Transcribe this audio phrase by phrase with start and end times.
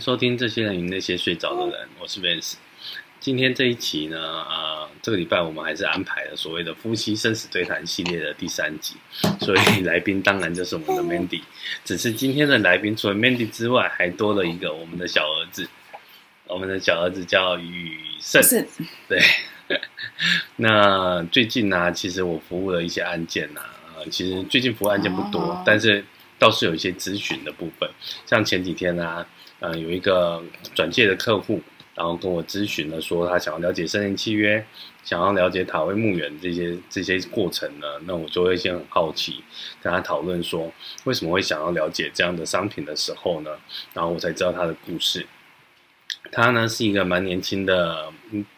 [0.00, 2.54] 收听《这些人与那些睡着的人》，我是 Vance。
[3.20, 8.94] 今天这一期呢，呃，这个礼拜我们还是安排了所谓的夫妻生死对谈系列的第三集，
[9.40, 11.42] 所以来宾当然就是我们的 Mandy。
[11.84, 15.68] 只是今天的来宾除了 Mandy 之外，还多了一个我们的小儿子。
[16.46, 18.42] 我们的小儿子叫宇胜。
[18.42, 18.66] 是。
[19.06, 19.20] 对。
[20.56, 26.02] 那最近呢、啊，其实我服务了一些案件呐、啊，呃，其实最近服务案件不多，哦、但是
[26.38, 27.88] 倒是有一些咨询的部分，
[28.24, 29.26] 像前几天呢、啊。
[29.60, 30.42] 嗯，有一个
[30.74, 31.60] 转介的客户，
[31.94, 34.64] 然后跟我咨询了，说他想要了解森林契约，
[35.04, 39.44] 想要了解塔威墓园这些这些过程呢，那我就会先很好奇，
[39.82, 40.72] 跟他讨论说
[41.04, 43.50] 为什么会想要了解这样的商品的时候呢，
[43.92, 45.26] 然后我才知道他的故事。
[46.32, 48.10] 他呢是一个蛮年轻的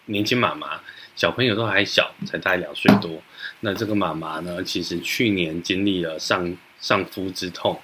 [0.06, 0.80] 年轻妈妈，
[1.16, 3.20] 小朋友都还小，才大两岁多。
[3.60, 7.80] 那这个妈妈呢，其实去年经历了丧丧夫之痛。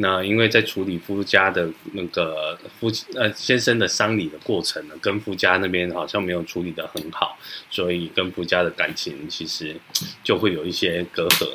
[0.00, 7.36] 那因为在处理夫家的那个夫呃先生的丧礼的过程呢，跟夫家那边好像没有处理得很好，
[7.68, 9.76] 所以跟夫家的感情其实
[10.22, 11.48] 就会有一些隔阂。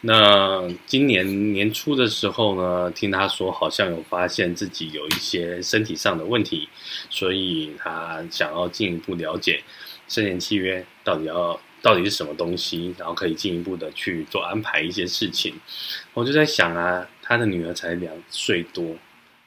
[0.00, 6.68] 那今年年初的时候呢，听他说好像有发现自己有一些身体上的问题，
[7.08, 9.62] 所以他想要进一步了解
[10.08, 11.60] 生前契约到底要。
[11.84, 15.52] 到底是什么东西，然后可以进一步的去做安排一些事情。
[16.14, 18.94] 我就在想啊，他的女儿才两岁多，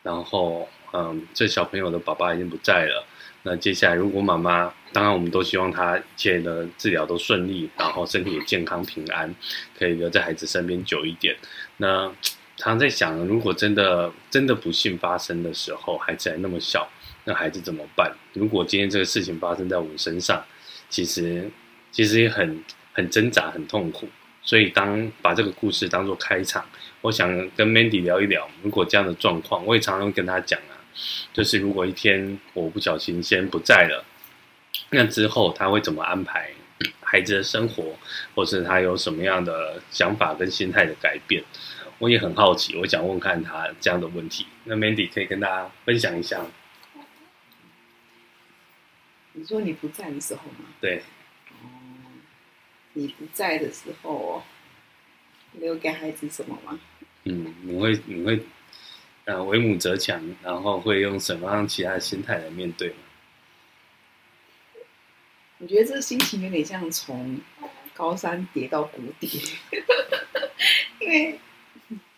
[0.01, 3.05] 然后嗯，这小朋友的爸爸已经不在了。
[3.43, 9.33] 那接下来如果妈妈，当然我们都希望他一切的治疗都顺利，然后身体也健康平安，
[9.77, 11.35] 可以留在孩子身边久一点。
[11.77, 12.11] 那
[12.57, 16.89] 常在想，如果真的真的不幸发生的时候，孩子还那么小，
[17.25, 18.11] 那孩子怎么办？
[18.33, 20.43] 如果今天这个事情发生在我们身上，
[20.89, 21.49] 其实。
[21.89, 22.63] 其实也很
[22.93, 24.07] 很挣扎，很痛苦，
[24.43, 26.63] 所以当把这个故事当做开场，
[27.01, 30.75] 我想跟 Mandy 聊一聊，如果这样的状况，我也常常跟他讲啊，
[31.31, 34.03] 就是如果一天我不小心先不在了，
[34.89, 36.49] 那之后他会怎么安排
[37.01, 37.95] 孩子的生活，
[38.35, 41.43] 或是他有什么样的想法跟心态的改变，
[41.99, 46.45] 我也很好奇，我想问看他这样的问题，那 Mandy 可以跟大家分享一下。
[49.33, 50.65] 你说你不在的时候吗？
[50.81, 51.03] 对。
[52.93, 54.43] 你不在的时候，
[55.59, 56.79] 留给孩子什么吗？
[57.23, 58.39] 嗯，你会你会，
[59.25, 62.95] 呃，为母则强，然后会用什么样其他的心态来面对吗？
[65.59, 67.39] 我觉得这心情有点像从
[67.93, 69.41] 高山跌到谷底，
[71.01, 71.39] 因为，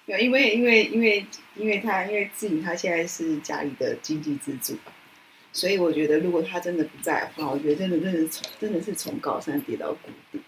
[0.05, 1.25] 因为因为因为
[1.55, 4.77] 因为他因为自己他现在是家里的经济支柱。
[5.51, 10.39] 所以我觉得，如果他真的不在的话，我觉得真的真的是从真的是从高山跌到谷底。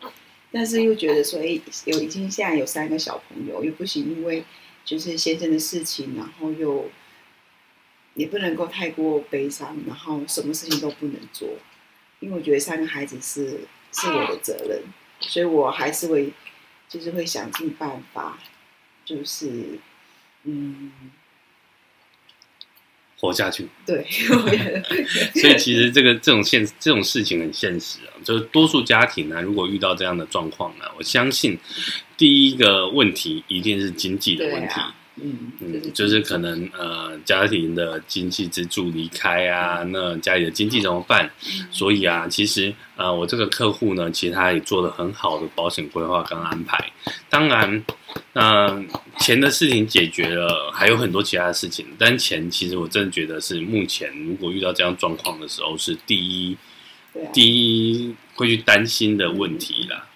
[0.52, 4.44] 但是又觉得说，哎，有已经现在有三个小朋友，又不行，因为
[4.84, 6.90] 就是先生的事情，然后又
[8.16, 11.48] 也不能够太过悲伤，然后什么事情都不能做，
[12.20, 13.62] 因为我觉得三个孩子是
[13.94, 14.82] 是我的责任，
[15.22, 16.32] 所以我还是会
[16.90, 18.38] 就是会想尽办法，
[19.06, 19.80] 就是
[20.44, 20.92] 嗯。
[23.22, 24.04] 活下去，对，
[25.40, 31.56] 所以其实这个这种现这种事情很现实啊，就是多数家庭呢，如果遇到这样的状况呢，我相信
[32.18, 34.74] 第一个问题一定是经济的问题。
[35.24, 41.30] 嗯嗯，就是可能呃家庭的经济支柱离开啊，那家里的经济怎么办？
[41.70, 46.92] 所以啊，其实呃我这个客户呢，其实他也做了很好的保险规划跟安排。
[47.30, 47.84] 当然，
[48.34, 48.84] 呃
[49.20, 51.86] 钱的事情解决了，还有很多其他的事情。
[51.98, 56.58] 但钱其实我真的觉得是目前如果遇到这样状况的时候，是第一
[57.34, 60.08] 第一会去担心的问题啦。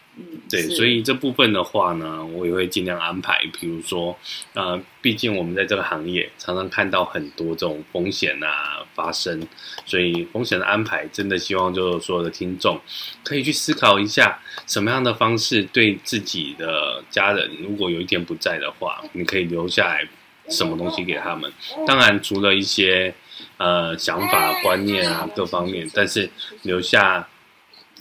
[0.56, 3.40] 对，所以这部分的话呢，我也会尽量安排。
[3.60, 4.18] 比如说，
[4.54, 9.48] 呃，毕竟我们在这个行业常常看到很多这种风险啊发生，
[9.86, 12.80] 所以风险的安排真的希望就是所有的听众
[13.24, 20.08] 可以去思考一下，什么样的方式对自己的家人，如果有一天不在的话，你可以留下来
[20.50, 21.52] 什么东西给他们。
[21.86, 23.14] 当然，除了一些
[23.58, 26.30] 呃想法、观念啊各方面，但是
[26.64, 27.28] 留下。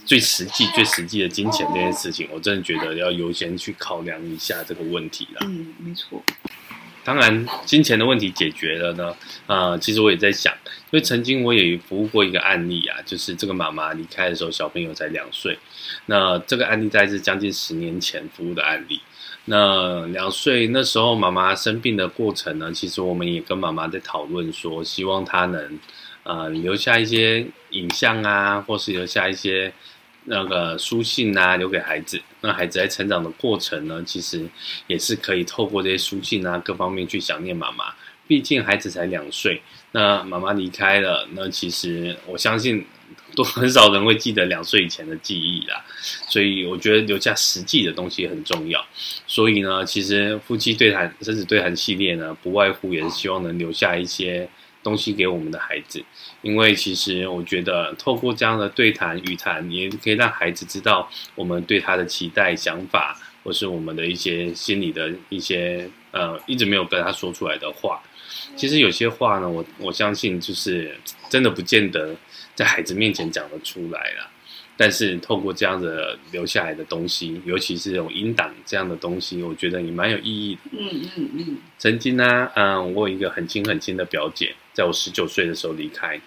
[0.05, 5.39] 最实际、最实际的金钱这件事情，我真的觉得要优先去考量一下这个问题了。
[5.45, 6.23] 嗯，没错。
[7.03, 9.15] 当然，金钱的问题解决了呢，
[9.45, 10.51] 呃，其实我也在想，
[10.89, 15.57] 因为曾经我也服务过一个案例啊，就是这个妈妈离开的时候，小朋友才两岁。
[16.07, 18.99] 那这个案例大概是将近十年前服务的案例。
[19.45, 25.79] 那两岁那时候妈妈生病的过程呢，其实我们也跟妈妈在讨论说，希望她能
[26.23, 29.71] 呃留下一些影像啊，或是留下一些。
[30.25, 32.21] 那个书信啊，留给孩子。
[32.41, 34.45] 那孩子在成长的过程呢，其实
[34.87, 37.85] 也是可以透过这些书信啊，各方面去想念妈妈。
[38.27, 39.61] 毕竟孩子才两岁，
[39.91, 42.83] 那妈妈离开了，那其实我相信
[43.35, 45.85] 都很少人会记得两岁以前的记忆啦。
[46.27, 48.83] 所以我觉得留下实际的东西很重要。
[49.27, 54.49] 所以呢，其实夫妻对谈、生死对谈系列呢，不外乎也是希望能留下一些
[54.81, 56.03] 东西给我们的孩子。
[56.45, 67.99] 因为其实我觉得透过这样的对谈语谈，也可以让孩子知道我们对他的期待、想法，或是我们的一些心里的一些呃，一直没有跟他说出来的话。
[68.55, 70.95] 其实有些话呢，我我相信就是
[71.31, 72.15] 真的不见得
[72.53, 74.29] 在孩子面前讲得出来啦。
[74.77, 80.61] 但是透过这样的留下来的东西，尤其是这种音档这样的东西，我觉得也蛮有意义的。
[80.73, 81.57] 嗯嗯嗯。
[81.79, 86.21] 曾经呢，嗯，我有一个很亲很亲的表姐，在我十九岁的时候离开。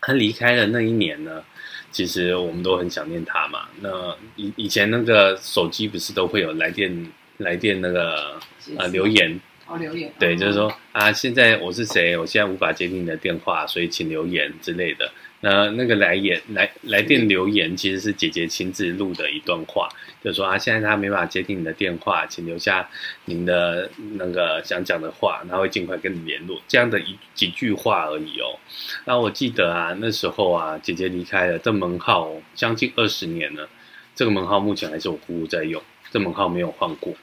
[0.00, 1.42] 她离开的那一年呢，
[1.90, 3.68] 其实我们都很想念他嘛。
[3.80, 8.40] 那以以前那个手机不是都会有来电来电那个
[8.76, 9.38] 呃留言。
[9.66, 10.10] 哦，留言。
[10.18, 12.16] 对，就是说啊，现在我是谁？
[12.16, 15.10] 我现在无法接听你的电话，所以请留言之类的。
[15.40, 19.88] 那那个来言来来电留言其实是姐姐亲自录的一段话，
[20.22, 22.88] 就说啊，现在他没办法接听你的电话，请留下
[23.26, 28.58] 您的那个想讲的话，他会尽快跟你联络，这样的一几句话而已哦。
[29.04, 33.68] 那我记得啊，那时候啊，姐姐离开了，这门号将近二十年了，
[34.16, 35.80] 这个门号目前还是我姑姑在用，
[36.10, 37.14] 这门号没有换过。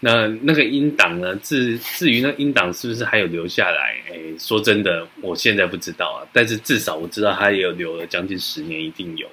[0.00, 1.34] 那那个音档呢？
[1.42, 3.96] 至至于那音档是不是还有留下来？
[4.08, 6.22] 哎，说真的，我现在不知道啊。
[6.32, 9.28] 但是至少我知道他也有留了将近十年，一定有。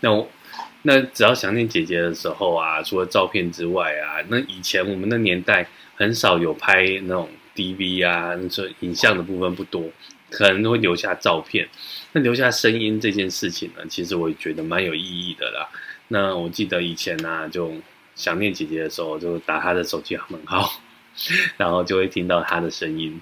[0.00, 0.28] 那我
[0.82, 7.26] 那只要想念姐姐的时候啊，除了照片之外啊，那以前我们那年代很少有拍那种
[7.56, 9.90] DV 啊，那说影像的部分不多，
[10.28, 11.66] 可能会留下照片。
[12.12, 15.66] 那留下声音这件事情呢，其实我也觉得蛮有意义的啦。
[16.08, 17.74] 那我记得以前呢、啊，就。
[18.20, 20.70] 想念姐姐的时候，就打她的手机门号，
[21.56, 23.18] 然后就会听到她的声音，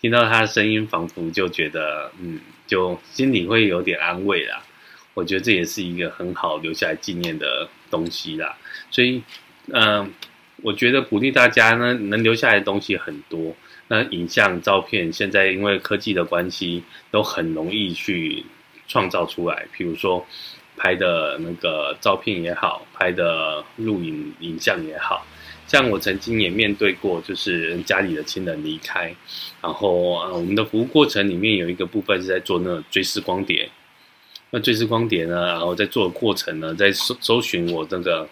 [0.00, 4.60] 听到她的声音，仿佛就觉得，嗯，就心里会有点安慰啦。
[5.14, 8.58] 我觉得这也是一个很好留下来纪念的东西啦。
[8.90, 9.22] 所以，
[9.68, 10.12] 嗯、
[10.62, 13.54] 我觉得鼓励大家呢，能留下来的东西很多。
[13.86, 16.82] 那影像、照片，现在因为科技的关系，
[17.12, 18.44] 都很容易去
[18.88, 19.68] 创造出来。
[19.72, 20.26] 比如说。
[20.82, 25.26] 拍的那个照片也好，拍的录影影像也好，
[25.66, 29.14] 像我曾经也面对过，就是家里的亲人离开，
[29.60, 33.68] 然后啊，我们的服务过程里面有一个部分是在做那个追思光碟，
[34.52, 38.26] 那追思光碟呢，然后在做的过程呢，在搜搜寻我这个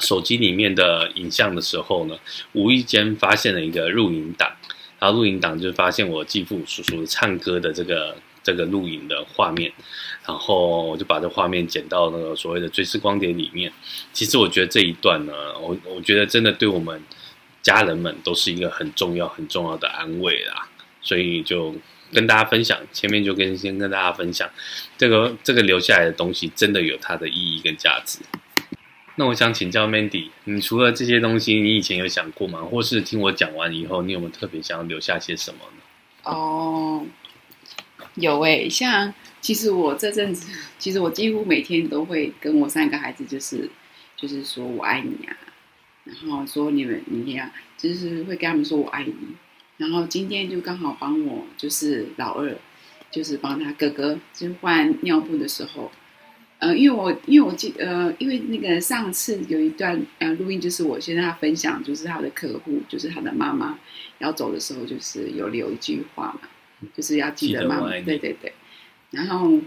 [0.00, 2.14] 手机里面的影像的时候呢，
[2.52, 4.52] 无意间发现了一个录影档，
[4.98, 8.14] 然后录影档就发现我继父叔叔唱歌的这个。
[8.44, 9.72] 这个录影的画面，
[10.24, 13.72] 然后我就把这画面剪到那个所谓的追思光碟里面。
[14.12, 17.02] 其实我觉得这一段呢，我我觉得真的对我们
[17.62, 20.68] 家人们都是一个很重要、很重要的安慰啦。
[21.00, 21.74] 所以就
[22.12, 24.48] 跟大家分享，前面就跟先跟大家分享，
[24.96, 28.20] 这个这个留下来的东西真的有它的意义跟价值。
[29.16, 32.60] 那我想请教 Mandy，你除了这些东西，你以前有想过吗？
[32.60, 36.32] 或是听我讲完以后，你有没有特别想要留下些什么呢？
[36.32, 37.06] 哦。
[38.16, 43.68] 有诶、像其实我这阵子，其实我几乎每天都会跟我三个孩子，就是
[44.16, 45.36] 就是说我爱你啊，
[46.04, 49.14] 然后说你们你呀啊，就是会跟他们说我爱你。
[49.76, 52.56] 然后今天就刚好帮我，就是老二，
[53.10, 55.90] 就是帮他哥哥就换尿布的时候，
[56.60, 63.76] 呃，因为我因为我记呃，因为那个上次有一段呃录音，就是我先跟他分享，就是他的客户，就是他的妈妈
[64.18, 66.48] 要走的时候，就是有留一句话嘛。
[66.96, 68.52] 就是要记得妈妈，对对对。
[69.10, 69.60] 然后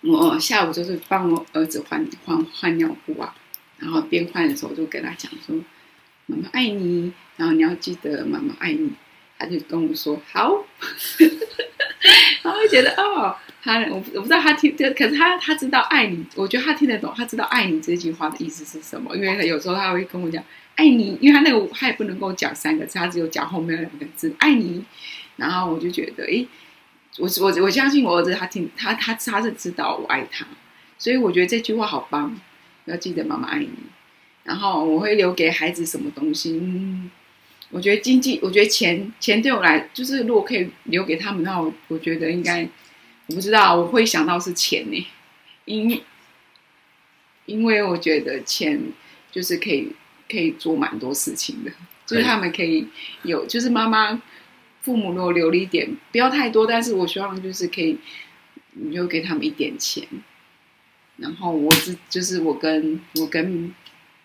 [0.00, 3.34] 我下午就是帮我儿子换换换尿布啊，
[3.78, 5.56] 然后边换的时候就跟他讲说
[6.26, 8.92] ：“妈妈爱你，然后你要记得妈妈爱你。”
[9.38, 10.64] 他就跟我说：“好。”
[12.42, 20.42] 然后我觉得哦，他我我不知道他听，可是他他知道爱你，我觉得他听得懂，他知道爱你这句话的意思是什么，因为他有时候他会跟我讲
[20.74, 24.84] 爱你，因为他那个他也不能够讲三个字，他只有讲后面两个字爱你。
[25.42, 26.46] 然后我就觉得，诶，
[27.18, 30.46] 我我我相信我儿子他听他他他是知道我爱他，
[30.96, 32.38] 所以我觉得这句话好棒，
[32.84, 33.68] 要记得妈妈爱你。
[34.44, 36.60] 然后我会留给孩子什么东西？
[36.62, 37.10] 嗯，
[37.70, 42.62] 我觉得经济，我觉得钱钱对我来，就是如果可以留给他们，那我我觉得应该，
[43.26, 45.06] 我不知道我会想到是钱呢，
[45.64, 46.04] 因为
[47.46, 48.80] 因为我觉得钱
[49.32, 49.90] 就是可以
[50.30, 51.72] 可以做蛮多事情的，
[52.06, 52.86] 就是他们可以
[53.24, 54.22] 有，就是妈妈。
[54.82, 57.98] 父母如果留了一点，不要太多，但是我希望就是可以，
[58.72, 60.06] 你就给他们一点钱，
[61.16, 63.74] 然后我自就是我跟我跟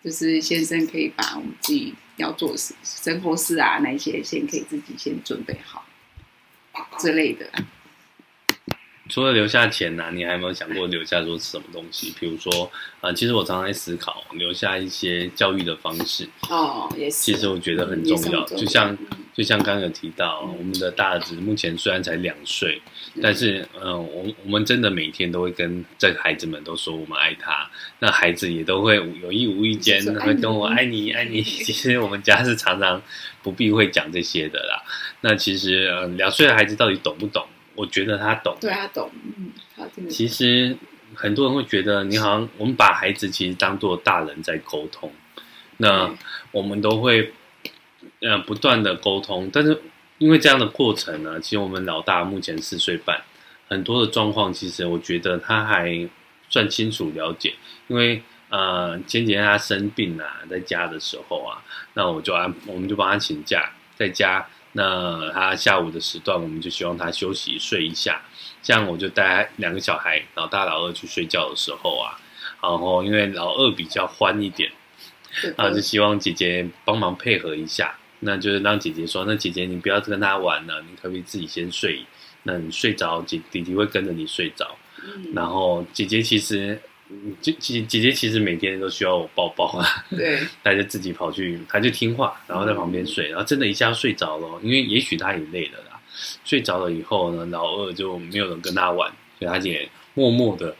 [0.04, 5.84] 就是先生可以把我们自己要做的事、生活事啊那些先可以自己先准备好。
[6.98, 7.50] 之类的。
[9.08, 12.14] 除了留下钱呢、啊，你还有没有想过留下说什么东西？
[12.20, 16.28] 比如说，啊、呃，其实我常常在思考留下一些教育的方式。
[16.48, 17.16] 哦，也是。
[17.16, 22.80] 其实我觉得很重要，就像、嗯、就像刚刚有提到，嗯、我们的大儿子目前虽然才两岁，
[23.14, 27.68] 嗯、但是，嗯、呃，我我们真的每天都会跟这孩子们都说我们爱他，
[28.00, 31.40] 那孩子也都会有意无意间会跟我爱你爱你。
[31.64, 33.00] 其实我们家是常常
[33.42, 34.82] 不必会讲这些的啦。
[35.22, 37.46] 那其实，呃，两岁的孩子到底懂不懂？
[37.78, 40.10] 我觉得他懂，对他懂，嗯，他真的。
[40.10, 40.76] 其实
[41.14, 45.12] 很多人会觉得，你好像我们把孩子其实当做大人在沟通，
[45.76, 46.12] 那
[46.50, 47.32] 我们都会
[48.20, 49.80] 呃不断的沟通，但是
[50.18, 53.22] 因为这样的过程呢，其实我们老大目前四岁半，
[53.68, 56.08] 很多的状况其实我觉得他还
[56.50, 57.54] 算清楚了解，
[57.86, 61.62] 因为呃前几天他生病啊，在家的时候啊，
[61.94, 64.44] 那我就安我们就帮他请假在家。
[64.72, 68.22] 那他下午的时段，我们就希望他休息睡一下。
[68.62, 72.18] 这样我就带两个小孩，老大老二去睡觉的时候啊，
[72.62, 74.70] 然后因为老二比较欢一点，
[75.56, 77.96] 啊，就希望姐姐帮忙配合一下。
[78.20, 82.04] 那就是让姐姐说：“那姐姐你不要跟他玩了，你可不可以自己先睡？
[82.42, 84.76] 那你睡着，姐弟弟会跟着你睡着。
[85.34, 86.80] 然后姐姐其实。”
[87.40, 95.98] 姐姐姐姐其实每天都需要我抱抱啊，对， 他就自己跑去，他就听话，然后在旁边睡，然后真的一下睡着了，因为也许他也累了啦。
[96.44, 100.76] 睡着了以后呢，老二就没有人跟他玩，所以他也默默的，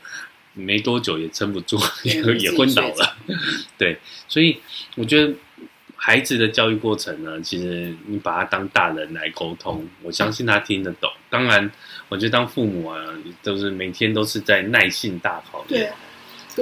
[0.53, 3.17] 没多久也撑不住， 也也昏倒了。
[3.77, 4.59] 对，所以
[4.95, 5.33] 我觉得
[5.95, 11.09] 孩子的教育过程呢，其实你把他当大人来沟通，我相信他听得懂。
[11.29, 11.71] 当然，
[12.09, 13.03] 我觉得当父母啊，
[13.41, 15.91] 都是每天都是在耐性大考验。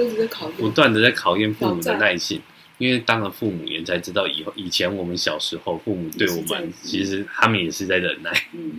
[0.04, 0.28] 对。
[0.56, 2.40] 不断的在考验父母的耐性，
[2.78, 8.30] 因为当了父母也才知道以后以前我们小时候父母对我们，其实他们也是在忍耐。
[8.52, 8.72] 嗯，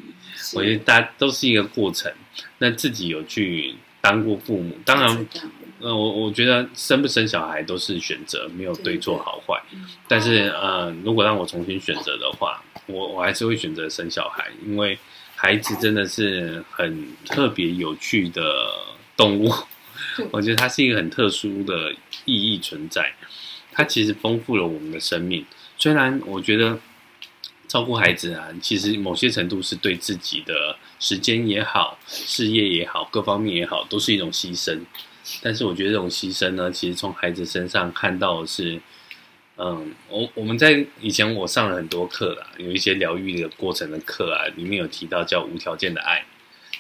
[0.53, 2.11] 我觉得大家都是一个过程。
[2.59, 5.27] 那自己有去当过父母，当然，
[5.79, 9.61] 呃，我我觉得生不生小孩都是选择，没有对错好坏。
[10.07, 14.97] 但是呃，如果让我重新选择的话，我我还是会选择生小孩，因为
[15.35, 18.43] 孩子真的是很特别有趣的
[19.17, 19.51] 动物。
[20.31, 21.93] 我觉得它是一个很特殊的
[22.25, 23.13] 意义存在，
[23.71, 25.45] 它其实丰富了我们的生命。
[25.77, 26.79] 虽然我觉得
[27.67, 34.79] 照顾孩子啊，其实某些程度是对自己的时间也好、事业也好、各方面也好，都是一种牺牲。
[35.41, 38.81] 但是我觉得这种牺牲呢，其实从孩子身上看到的是，
[39.57, 46.25] 嗯，我我们在以前我上了很多课啦，有一些疗愈的过程的课啊，里面有提到叫无条件的爱。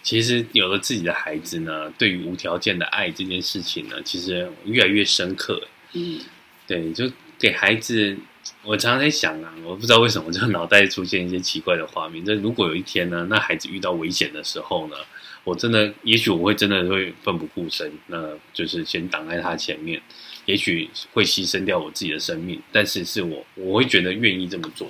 [0.01, 5.61] 其实有了自己的孩子呢，对于无条件的爱这件事情呢，其实越来越深刻。
[5.93, 6.19] 嗯，
[6.65, 8.17] 对，就给孩子，
[8.63, 12.23] 我常常在想啊，我不知道为什么，就脑袋出现一些奇怪的画面。
[12.23, 14.95] 就如果有一天呢，那孩子遇到危险的时候呢，
[15.43, 20.01] 我真的，也许我会真的会奋不顾身，那就是先挡在他前面，
[20.45, 24.89] 也许会牺牲掉我自己的生命，但是是我，我会觉得愿意这么做。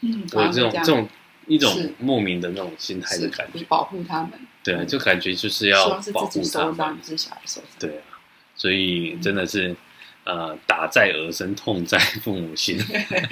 [0.00, 1.08] 嗯，我这种这种。
[1.46, 4.32] 一种莫名的那种心态的感觉，保护他们。
[4.62, 6.98] 对啊，就感觉就是要保护他们。
[7.02, 7.16] 是
[7.78, 8.18] 对啊，
[8.54, 9.74] 所以真的是，
[10.24, 12.78] 呃，打在儿身，痛在父母心。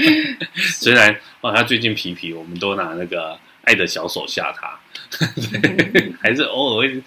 [0.55, 4.79] 虽然哇，他最近皮皮，我们都拿那个爱的小手吓他，
[6.23, 7.03] 还是偶尔会。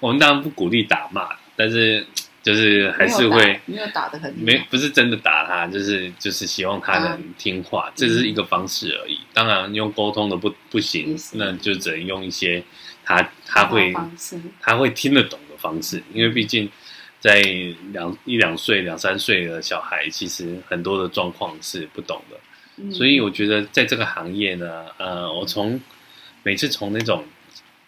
[0.00, 2.06] 我们当然不鼓励打骂，但是。
[2.42, 9.16] 就是还是会没有打的很没不是真的打他，就是就是希望他能听话，啊、这是一个方式而已。
[9.16, 12.62] 嗯、当然用沟通的不不行，那就只能用一些
[13.04, 13.94] 他他会
[14.58, 16.70] 他会听得懂的方式，因为毕竟
[17.20, 17.42] 在
[17.92, 22.36] 两一两岁两三岁的小孩，其实很多的状况是不懂的。
[22.78, 25.78] 嗯、所以我觉得在这个行业呢，呃，我从
[26.42, 27.22] 每次从那种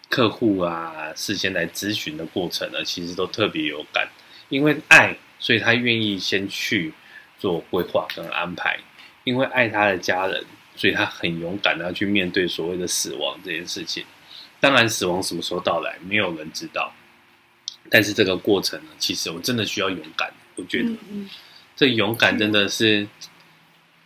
[0.09, 4.07] 客户啊事先来咨询的过程呢，其实都特别有感。
[4.53, 6.93] 因为爱，所以他愿意先去
[7.39, 8.77] 做规划跟安排。
[9.23, 10.45] 因为爱他的家人，
[10.75, 14.05] 所以他很勇敢的要去面对所谓的死亡这件事情。
[14.59, 16.93] 当然，死亡什么时候到来，没有人知道。
[17.89, 20.31] 但是这个过程呢，其实我真的需要勇敢。
[20.55, 20.91] 我觉得，
[21.75, 23.07] 这勇敢真的是，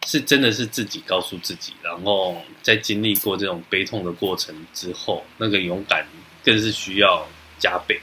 [0.05, 1.73] 是真的是自己告诉自己。
[1.83, 6.07] 然后在经历过这种悲痛的过程之后，那个勇敢
[6.41, 7.27] 更是需要
[7.59, 7.99] 加倍。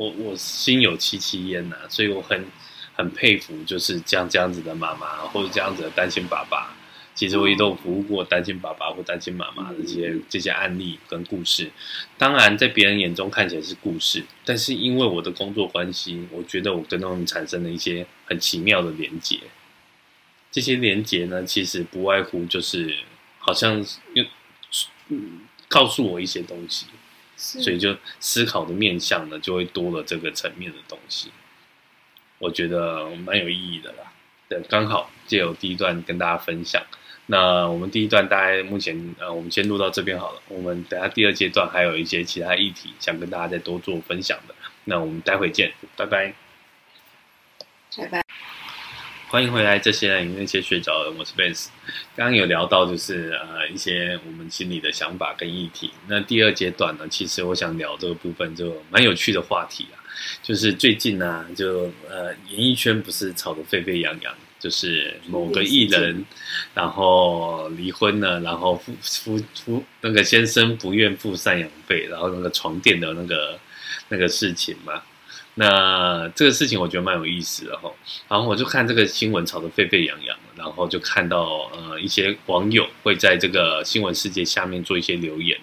[0.00, 2.46] 我我心有戚戚焉呐，所以我很
[2.94, 6.74] 很佩服，就是这样这样子的妈妈，或者这样子的单亲爸爸。
[7.14, 11.70] 其实我也都服务过单亲爸爸或单亲妈妈的这些这些案例跟故事。
[12.16, 19.38] 当然，在别人眼中看起来是故事，但是因为我的工作关系，我觉得我跟他们产生了一些很奇妙的连结。
[20.50, 22.96] 这些连结呢，其实不外乎就是
[23.38, 24.24] 好像又
[25.68, 26.90] 告诉我一些东西，是
[27.40, 31.30] 所以就思考的面向呢，就会多了这个层面的东西。
[32.38, 34.12] 我觉得蛮有意义的啦。
[34.48, 36.82] 对，刚好借由第一段跟大家分享。
[37.26, 40.42] 那我们第一段大概目前呃，我们先录到这边好了。
[40.48, 44.54] 我们等下第二阶段还有一些其他议题想跟大家再多做分享的。
[44.84, 46.34] 那我们待会见，拜拜。
[47.96, 48.29] 拜拜。
[49.30, 51.68] 欢迎回来，这些人那些睡着的，我是 Vance。
[52.16, 55.92] 刚刚有聊到就是呃一些我们心里的想法跟议题。
[56.08, 60.02] 那第二阶段呢，其实我想聊这个部分就蛮有趣的话题啊，
[60.42, 66.24] 就是最近呢、啊，就呃演艺圈不是吵得沸沸扬扬，就是某个艺人，
[66.74, 73.56] 然后离婚了，然后夫夫夫那个先生不愿付赡养费，然后那个床垫的那个
[74.08, 75.00] 那个事情嘛。
[75.54, 77.90] 那这个事情我觉得蛮有意思的哈，
[78.28, 85.58] 然后我就看这个新闻炒得沸沸扬扬，然后就看到呃一些网友会在这个新闻世界下面做一些留言。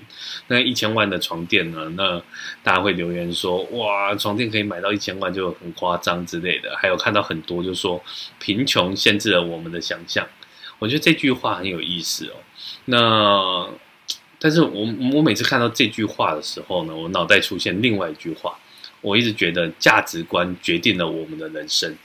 [0.48, 1.90] 那一千万的床垫呢？
[1.96, 2.22] 那
[2.62, 6.76] 大家会留言说哇，床垫可以买到一千万就很夸张之类的。
[6.78, 8.04] 还有看到很多就说
[8.40, 10.28] 贫穷限制了我们的想象。
[10.80, 12.36] 我觉得这句话很有意思哦。
[12.86, 13.68] 那
[14.38, 14.82] 但是我
[15.14, 18.60] 我每次看到这句话的时候呢，我脑袋出现另外一句话。
[19.02, 21.96] 我一直觉得价值观决定了我们的人生。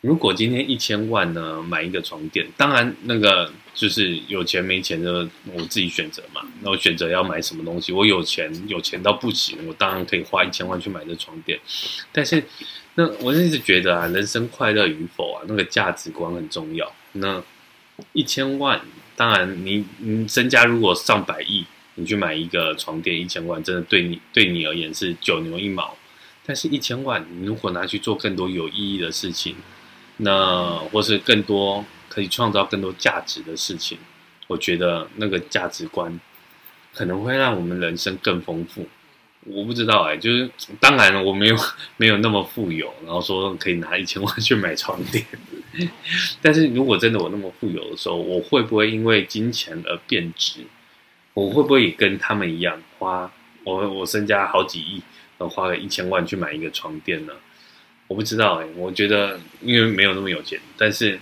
[0.00, 6.42] 如果今天一千万呢，买一个床垫，当然那个就是有钱没钱的我自己选择嘛。
[6.60, 11.58] 那我选择要买什么东西，我有钱有钱到不行，我当然可以花一千万去买这床垫。
[12.10, 12.42] 但是
[12.96, 16.92] 那我一直觉得啊，人生快乐与否啊，那个价值观很重要。
[17.12, 17.42] 那
[18.12, 18.80] 一千万，
[19.14, 21.64] 当然你你身家如果上百亿。
[21.94, 25.94] 你去买一个床垫一千万，真的对你对你而言是九牛一毛。
[26.44, 29.56] 但是，一千万你如果拿去做更多有意义的事情，
[30.16, 33.98] 那或是更多可以创造更多价值的事情，
[34.48, 36.18] 我觉得那个价值观
[36.92, 38.86] 可能会让我们人生更丰富。
[39.44, 41.56] 我不知道哎、就是当然我没有
[41.96, 45.24] 没有那么富有，然后说可以拿一千万去买床垫。
[46.40, 50.60] 但是如果真的我那么富有的时候，我会不会因为金钱而变值？
[51.34, 53.32] 我会不会也跟他们一样花
[53.64, 55.02] 我我身家好几亿，
[55.48, 57.32] 花个一千万去买一个床垫呢？
[58.08, 61.18] 我不知道哎、我觉得因为没有那么有钱，但是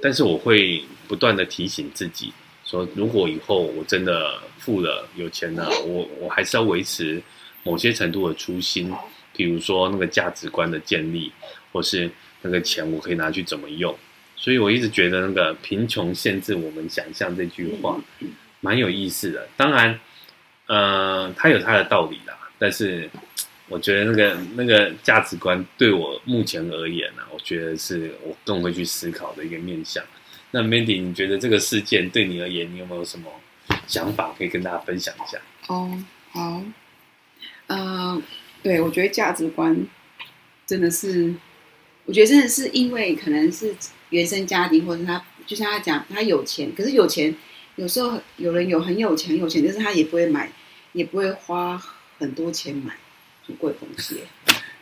[0.00, 2.32] 但是我会不断的提醒自己
[2.64, 7.22] 说，如果以后我真的富了有钱了，我我还是要维持
[7.62, 8.92] 某些程度的初心，
[9.34, 11.30] 比如说那个价值观的建立，
[11.72, 13.94] 或是那个钱我可以拿去怎么用。
[14.36, 18.00] 所以我一直觉得那个贫穷限制我们想象这句话。
[18.64, 19.98] 蛮有意思的，当然，
[20.68, 22.38] 呃，它有它的道理啦。
[22.60, 23.10] 但是，
[23.72, 30.04] 我觉得那个那个价值观对我目前而言呢、我觉得是我更会去思考的一个面向。
[30.50, 33.30] 那 Mandy，你觉得这个事件对你而言，你有没有什么
[33.86, 35.38] 想法可以跟大家分享一下？
[35.68, 35.98] 哦，
[36.30, 36.62] 好，
[37.68, 38.22] 呃，
[38.62, 39.86] 对，我觉得价值观
[40.66, 41.34] 真的是，
[42.04, 43.74] 我觉得真的是因为可能是
[44.10, 47.34] 原生家庭，或者他就像他讲，他有钱，可是有钱。
[47.76, 50.52] 有时候有人有很有钱，有钱，但是他也不会买，
[50.92, 51.82] 也不会花
[52.18, 52.92] 很多钱买
[53.52, 54.22] 很贵的东西。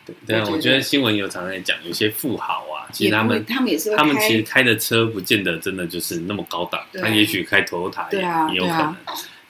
[0.05, 8.95] 对，对啊，我觉得新闻有常常在讲，有些富豪啊，其实他们他们也是，他们其实开的车不见得真的就是那么高档，他也许开 Toyota 也，也有可能。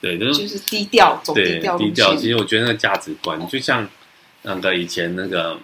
[0.02, 2.16] 对，就是低调，走低调，低调。
[2.16, 3.88] 其实我觉得那个价值观，就像
[4.42, 5.58] 那个以前那个。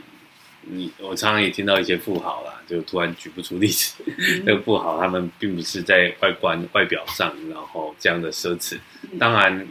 [0.70, 4.04] 你我常常也听到一些富豪啦，就突然举不出例子。
[4.06, 8.78] 嗯、那个富豪他们并不是在外观外表上，然后这样的奢侈。
[9.18, 9.66] 当然，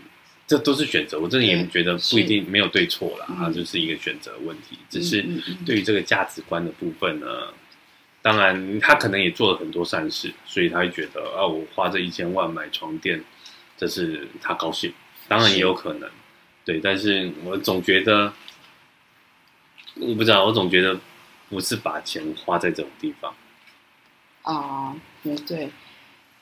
[0.46, 1.18] 这都是选择。
[1.18, 4.78] 我真的也觉得不一定没有对错啦，它就是一个选择问题。
[4.88, 5.24] 只是
[5.64, 7.26] 对于这个价值观的部分呢，
[8.22, 13.22] 当然他可能也做了很多善事，所以他会觉得啊，我花这一千万买床垫，
[13.76, 14.92] 这是他高兴。
[15.28, 16.08] 当然也有可能，
[16.64, 18.32] 对，但是我总觉得。
[19.98, 21.00] 我不知道，我总觉得
[21.48, 23.34] 不是把钱花在这种地方。
[24.42, 25.70] 啊，对对，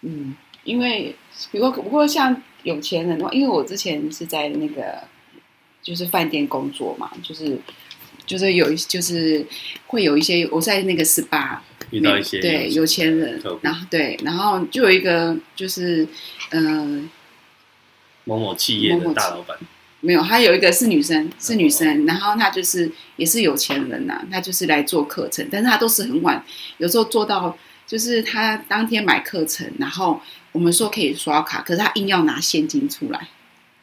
[0.01, 1.14] 嗯，因为
[1.53, 5.05] 比如不过像有钱人的话，因为我之前是在那个
[5.81, 7.57] 就是饭店工作嘛，就是
[8.27, 9.46] 就是有一就是
[9.87, 11.59] 会有一些我在那个 SPA
[11.90, 16.09] 遇到一些对有钱人，然后对，然后就有一个就是
[16.50, 17.11] 嗯、呃、
[18.24, 19.57] 某某企业的大老板。
[20.00, 26.44] 没有，还有一个是女生，是女生，然后她就是也是有钱人呐、啊，她就是来做课程，但是她都是很晚，
[26.77, 30.20] 有时候做到就是他当天买课程，然后
[30.53, 33.29] 我们说可以刷卡，可是他硬要拿现金出来，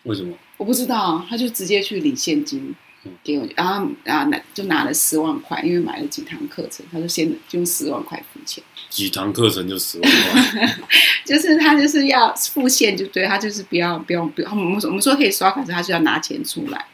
[0.04, 0.36] 为什么？
[0.58, 2.76] 我不知道，他就直接去领现金，
[3.24, 8.64] 给我，然后啊拿就拿了十万块，因为买了几堂课程，他就先就用十万块付钱。
[8.90, 10.76] 几堂课程就十万块，
[11.26, 16.86] 就是他就是要付现，就对他就是不要不用不用，我们我们说可以刷卡，他就要拿钱出来。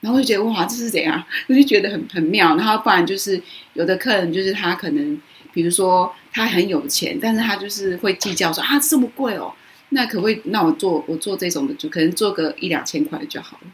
[0.00, 1.24] 然后我就觉得哇，这是怎样？
[1.48, 2.56] 我就觉得很很妙。
[2.56, 3.40] 然后不然就是
[3.74, 5.20] 有的客人就是他可能，
[5.58, 9.52] 比如说他很有钱，但是他就是会计较说啊这么贵哦，
[9.88, 10.40] 那可不可以？
[10.44, 13.66] 那我做我做这种的，就可能做个一两千块就好了。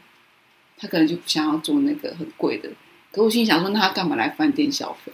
[0.79, 2.69] 他可能就不想要做那个很贵的。
[3.11, 5.11] 可我心里想说，那他干嘛来饭店消费？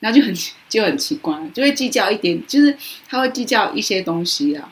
[0.00, 0.34] 然后就很
[0.68, 2.76] 就很奇怪，就会计较一点，就是
[3.08, 4.70] 他会计较一些东西啊。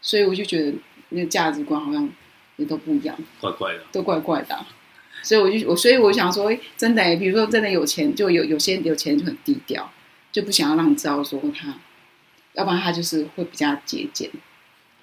[0.00, 0.72] 所以我就觉得
[1.08, 2.08] 那个价值观好像
[2.58, 4.64] 也都不一样，怪怪的，都怪怪的啊。
[5.24, 9.92] 所以我就我，所以我想说，真的，比如说真的有钱，就有有些有钱就很低调，
[10.32, 11.74] 就不想要让你知道说他，
[12.54, 14.30] 要不然他就是会比较节俭。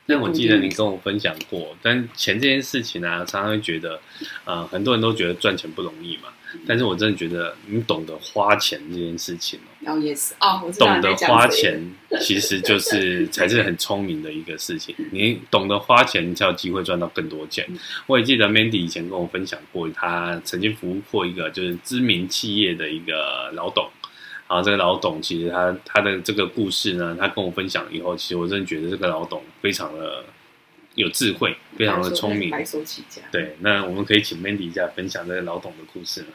[0.10, 4.00] 但我记得你跟我分享过，但钱这件事情呢、啊，常常会觉得，
[4.46, 6.30] 呃，很多人都觉得赚钱不容易嘛。
[6.66, 11.78] 但是我真的觉得，你懂得花钱这件事情哦，哦，也是哦，懂得花钱
[12.24, 14.96] 其实就是才是很聪明的一个事情。
[15.12, 17.68] 你懂得花钱，你才有机会赚到更多钱。
[18.06, 23.90] 我也记得 Mandy 以前跟我分享过，他曾经服务过一个就是知名企业的一个老董。
[24.48, 30.24] 然后这个老董其实他他的这个故事呢，他跟我分享以后，其实我真的觉得这个老董非常的
[30.96, 33.22] 有智慧，非常的聪明，白手起家。
[33.32, 36.28] 对，那我们可以请 Mandy 一下分享这个老董的故事吗？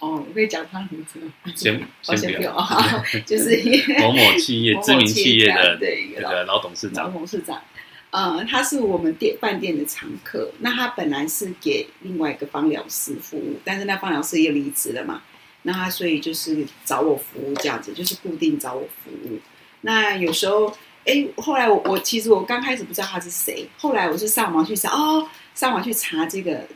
[0.00, 1.32] 哦，我可以讲他名字吗？
[1.54, 3.56] 先 先不要啊，就是
[4.02, 7.04] 某某企业 知名企业的对这个老董事长。
[7.04, 7.62] 老董事长，
[8.10, 10.50] 呃，他是我们店饭店的常客。
[10.58, 15.22] 那他本来是给另外一个芳疗师服务，但是那芳疗师也离职了嘛。
[15.66, 19.38] 那他所以就是找我服务这样子，就是固定找我服务。
[19.80, 20.72] 那有时候，
[21.04, 26.66] 哎，后来我我其实我刚开始不知道他是谁，后来我是上网去查，哦，上网去查这个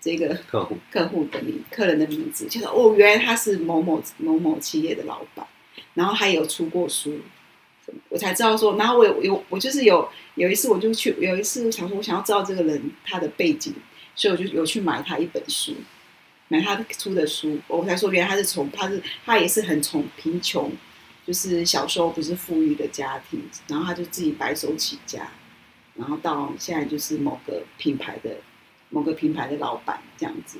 [0.00, 5.46] 这个客户客户的名客人的名字，就是哦，原来他是某某某某企业的老板，
[5.94, 7.18] 然后他有出过书，
[8.10, 13.72] 我才知道说，然后我有有我就是有有一次我就去有一次我想说我想要知道这个人他的背景，
[14.14, 15.74] 所以我就有去买他一本书。
[16.48, 20.70] 买他出的书，我才说原来他是从他是他也是很从贫穷，
[21.26, 25.28] 就是小时候不是富裕的家庭，然后他就自己白手起家，
[25.96, 28.36] 然后到现在就是某个品牌的
[28.90, 30.58] 某个品牌的老板这样子。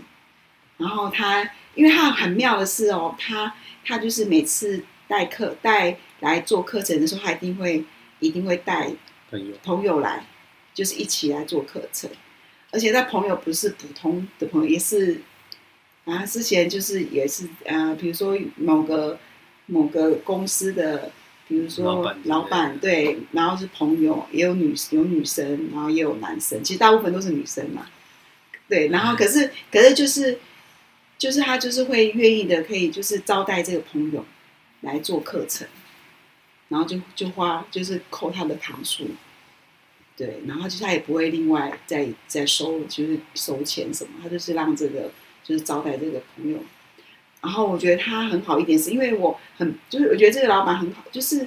[0.76, 7.84] 然后他因为他很妙的是哦，他他就是每次带课带来做课程的时候，他一定会
[8.18, 8.90] 一定会带
[9.30, 10.26] 朋友朋友来，
[10.74, 12.10] 就是一起来做课程，
[12.72, 15.20] 而且他朋友不是普通的朋友，也是。
[16.06, 19.18] 然后之前就是也是呃，比如说某个
[19.66, 21.10] 某个公司的，
[21.48, 27.88] 比如说老板，对，然后是朋友，也有女有女生，然后也有男生，其实大部分都是女生嘛。
[28.68, 30.38] 对，然后可是可是就是
[31.18, 34.24] 就是他就是会愿意的，可以就是招待这个朋友
[34.82, 35.66] 来做课程，
[36.68, 39.08] 然后就就花就是扣他的堂数，
[40.16, 45.10] 对，然后就他也不会另外再再收就是收钱什么，他就是让这个。
[45.46, 46.58] 就是招待这个朋友，
[47.40, 51.46] 然后我觉得他很好一点，是因为我很就是我觉得这个老板很好，就是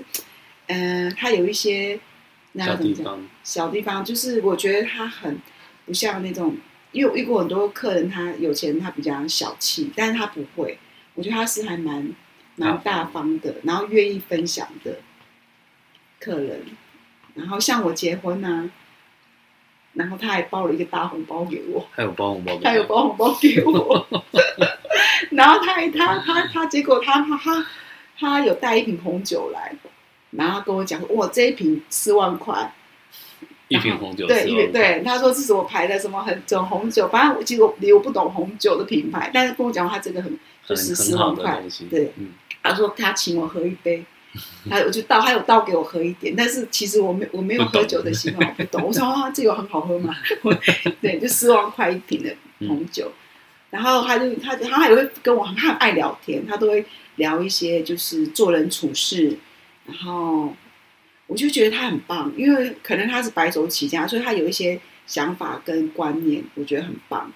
[0.67, 1.99] 嗯、呃，他有一些
[2.53, 5.37] 那怎么讲小地方，小地方就是我觉得他很
[5.85, 6.55] 不像那种，
[6.93, 10.79] 因为我遇过很多客人，他有钱，他比较小气，但是他不会，
[11.15, 12.09] 我觉得他是还蛮
[12.55, 14.99] 蛮大方的，然后愿意分享的
[16.21, 16.61] 客人，
[17.35, 18.69] 然后像我结婚啊。
[19.93, 24.07] 然后他还包了一个大红包给我，还有包红包，他有包红包给我。
[25.31, 27.65] 然后他还他他他，结果他他他
[28.17, 29.75] 他有带一瓶红酒来，
[30.31, 32.71] 然后跟我讲说：“哇，这一瓶四万块，
[33.67, 42.29] 一瓶红酒。”对，因为对他说这是我排的什么很种红酒，反正我其实我我不懂红酒的品牌，但是跟我讲他这个很就是四万块，对，嗯，
[42.63, 44.03] 他说他请我喝一杯。
[44.69, 48.83] 还我就倒，还有倒给我喝一点，但是其实我没我没有喝酒的习惯，我不懂。
[48.83, 50.15] 我说啊，这个很好喝吗？
[51.01, 52.35] 对，就四万块一瓶的
[52.67, 53.11] 红酒。
[53.11, 53.17] 嗯、
[53.71, 59.37] 然后他就他他还会跟我，他很爱聊天，他都会聊一些就是做人处事。
[59.85, 60.53] 然后
[61.25, 67.31] 我就觉得他很棒，因为可能他是白手起家，所以他有一些想法跟观念，我觉得很棒。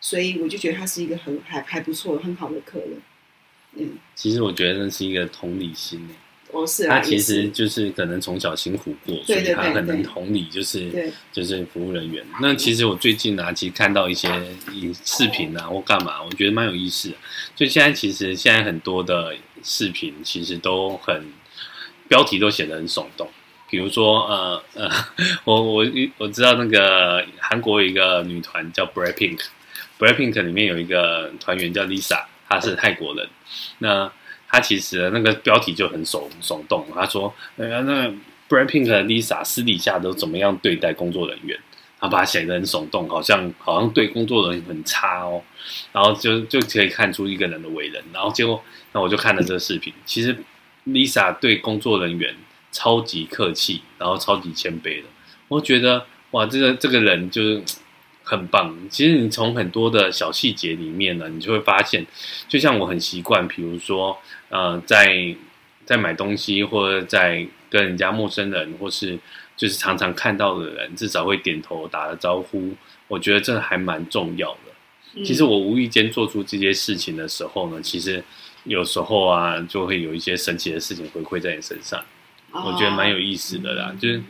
[0.00, 3.00] 所以我就觉得他是一个很还还不错、很好的客人。
[3.74, 6.08] 嗯，其实我觉得那是一个同理心
[6.86, 12.24] 他其实就是可能从小辛苦过，所以他很能同理，就是就是服务人员。
[12.40, 14.28] 那其实我最近呢，其实看到一些
[14.72, 17.16] 影视频啊或干嘛，我觉得蛮有意思的。
[17.56, 21.24] 就现在其实现在很多的视频其实都很
[22.08, 23.28] 标题都写得很耸动，
[23.70, 24.90] 比如说呃呃，
[25.44, 25.86] 我我
[26.18, 29.40] 我知道那个韩国有一个女团叫 BLACKPINK。
[29.98, 33.28] BLACKPINK 里面有一个团员叫 Lisa，她是泰国人。
[33.78, 34.10] 那
[34.52, 38.06] 他其实那个标题就很耸耸动，他说：“呃，那
[38.50, 41.58] BLACKPINK 的 Lisa 私底下都怎么样对待工作人员？”
[41.98, 45.42] 他把它写得很耸动，好像好像对工作人员很差哦。
[45.90, 48.04] 然后就就可以看出一个人的为人。
[48.12, 48.62] 然后结果，
[48.92, 50.36] 那我就看了这个视频，其实
[50.86, 52.34] Lisa 对工作人员
[52.70, 55.08] 超级客气，然后超级谦卑的。
[55.48, 57.62] 我觉得哇，这个这个人就是。
[58.24, 58.72] 很棒。
[58.88, 62.06] 其实你从很多的小细节里面呢，你就会发现，
[62.48, 64.16] 就像我很习惯，比如说，
[64.52, 65.34] 呃，在
[65.84, 69.18] 在买东西或者在跟人家陌生人，或是
[69.56, 72.72] 就是常常看到的人，至少会点头打个招呼。
[73.08, 74.72] 我觉得这还蛮重要的。
[75.14, 75.24] 嗯。
[75.24, 78.22] 其实我无意间做出这些事情的时候呢，其实
[78.64, 81.98] 有时候啊，就会有一些神奇的事情回馈在你身上。
[82.50, 82.64] 哦。
[82.66, 83.88] 我觉得蛮有意思的啦。
[83.90, 83.98] 嗯。
[83.98, 84.22] 就是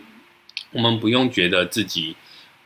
[0.70, 2.16] 我们不用觉得自己。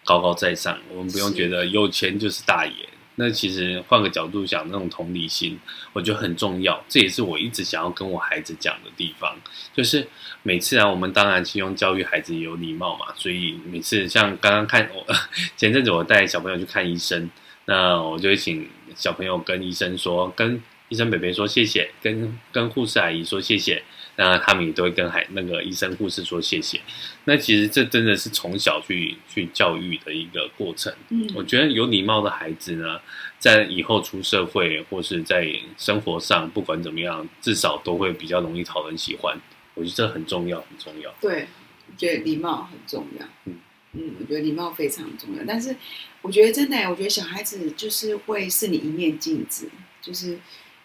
[0.08, 2.72] 高高在上，我们不用觉得有钱就是大爷。
[3.18, 5.58] 那其实换个角度想，那种同理心，
[5.92, 6.84] 我觉得很重要。
[6.88, 9.36] 这也是我一直想要跟我孩子讲的地方。
[9.74, 10.06] 就是
[10.42, 13.06] 每次啊，我们当然希望教育孩子有礼貌嘛。
[13.16, 15.04] 所以每次像刚刚看我
[15.56, 17.30] 前阵子我带小朋友去看医生，
[17.64, 23.82] 那我就会请小朋友跟医生说，跟医生北北说谢谢，跟跟护士阿姨说谢谢。
[24.16, 26.80] 那他们也都会跟孩那个医生护士说谢谢。
[27.24, 30.92] 那其实这真的是从小去去教育的一个过程。
[31.10, 32.98] 嗯，我觉得有礼貌的孩子呢，
[33.38, 39.36] 在以后出社会或是在生活上，不管怎么样，至少都会比较容易讨人喜欢。
[39.74, 41.12] 我觉得这很重要，很重要。
[41.20, 41.46] 对，
[41.86, 43.26] 我觉得礼貌很重要。
[43.44, 43.58] 嗯
[43.92, 45.42] 嗯，我觉得礼貌非常重要。
[45.46, 45.76] 但是
[46.22, 49.68] 我觉得真的，我觉得小孩子就是会是你一面镜子，
[50.00, 50.38] 就是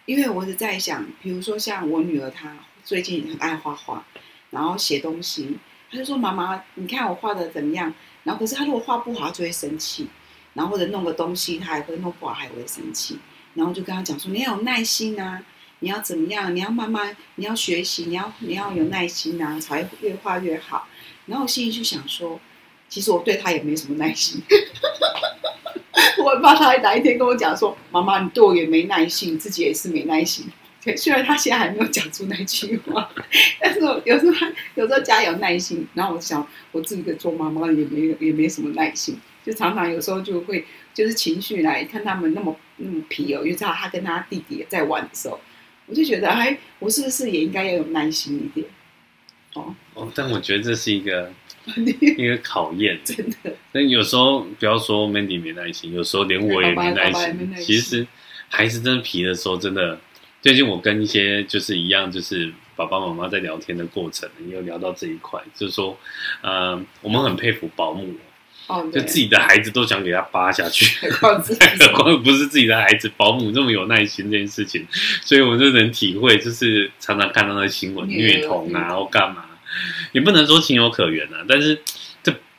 [0.04, 2.54] 因为我是在想，比如说像我女儿她。
[2.84, 4.04] 最近很爱画画，
[4.50, 5.58] 然后写东西，
[5.90, 7.92] 他就说：“妈妈，你看我画的怎么样？”
[8.24, 10.08] 然后可是他如果画不好，就会生气。
[10.54, 13.18] 然后或者弄个东西，他还会弄不好，还会生气。
[13.54, 15.42] 然后就跟他讲说：“你要有耐心啊，
[15.78, 16.54] 你要怎么样？
[16.54, 20.86] 你要慢慢，你要学习，你要你要有耐心啊，才会越画越好。”
[21.26, 22.38] 然后我心里就想说
[22.88, 24.42] ：“其实我对他也没什么耐心。
[26.22, 30.46] ”我很怕他哪一天跟我讲说：“妈妈，你对我也没耐心，自己也是没耐心。”
[30.96, 33.08] 虽然他现在还没有讲出那句话，
[33.60, 39.16] 但是我有时候有时候家有耐心，然后我想我自己的做妈妈也没有也没什么耐心，
[39.46, 45.38] 就常常有时候就会就是情绪来看他们那么那么皮哦，又知道他跟他弟弟在玩的时候，
[45.86, 48.66] 我就觉得哎，我是不是也应该要有耐心一点？
[49.54, 51.32] 哦哦，但我觉得这是一个
[51.76, 53.54] 一个考验，真的。
[53.70, 57.36] 那有时候不要说 Mandy 没耐心，有时候连我也没耐心。
[57.36, 58.04] 没耐心其实
[58.48, 60.00] 孩子真的皮的时候，真的。
[60.42, 65.96] 最近我跟一些就是一样，就是爸爸妈妈在聊天的过程，也有聊到这一块，就是说，
[66.40, 68.12] 呃，我们很佩服保姆，
[68.66, 71.38] 哦，就自己的孩子都想给他扒下去，何
[71.94, 74.84] 况 不是自己的孩子，保姆这么有耐心这件事情，
[75.22, 79.44] 所以我们就能体会，就是常常看到那新闻虐童啊，或干嘛，
[80.10, 81.80] 也不能说情有可原啊，但是。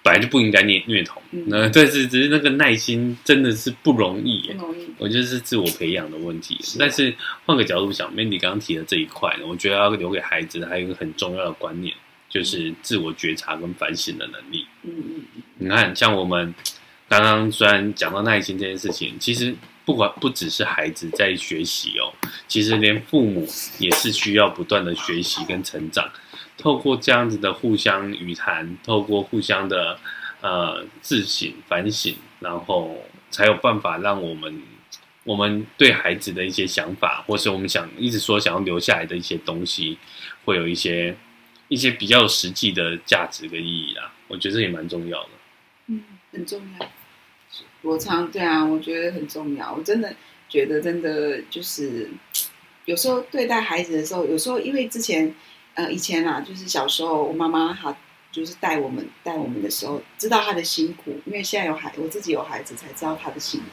[0.04, 4.94] 本来就不应该虐虐童，那但是只是那个耐心真的是不容易，不容易。
[4.98, 6.60] 我觉得是自我培养的问题。
[6.62, 6.78] 是啊。
[6.82, 11.96] 但是换个角度想，Mandy 刚刚提的这一块呢，我觉得要留给孩子还有一个很重要的观念，
[12.30, 14.68] 就是自我觉察跟反省的能力。
[14.84, 15.22] 嗯嗯。
[15.60, 16.54] 你看，像我们
[17.08, 22.12] 刚刚虽然讲到耐心这件事情，其实不管不只是孩子在学习哦，
[22.50, 23.48] 其实连父母
[23.80, 26.12] 也是需要不断的学习跟成长。
[26.64, 30.00] 透过这样子的互相语谈，透过互相的
[30.40, 34.62] 呃自省反省，然后才有办法让我们
[35.26, 39.98] 我们对孩子的一些想法，或是我们想一直说想要留下来的一些东西，
[40.46, 41.14] 会有一些
[41.68, 44.14] 一些比较实际的价值跟意义啦。
[44.30, 45.30] 我觉得这也蛮重要的。
[45.88, 46.88] 嗯，很重要。
[47.82, 49.74] 我常对啊，我觉得很重要。
[49.74, 50.16] 我真的
[50.48, 52.10] 觉得，真的就是
[52.86, 55.36] 有时候对待孩子的时候，有时候因为之前。
[55.76, 57.96] 呃，以前啊，就是小时候，我妈妈她
[58.32, 61.20] 就是带我们带我们的时候，知道她的辛苦。
[61.26, 63.66] 因为现在有孩，我自己有孩子，才知道她的辛苦。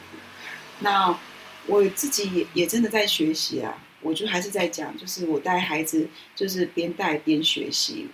[0.79, 1.15] 那
[1.67, 8.07] 我自己也也真的在学习啊，我就还是在讲，就是我带孩子，就是边带边学习。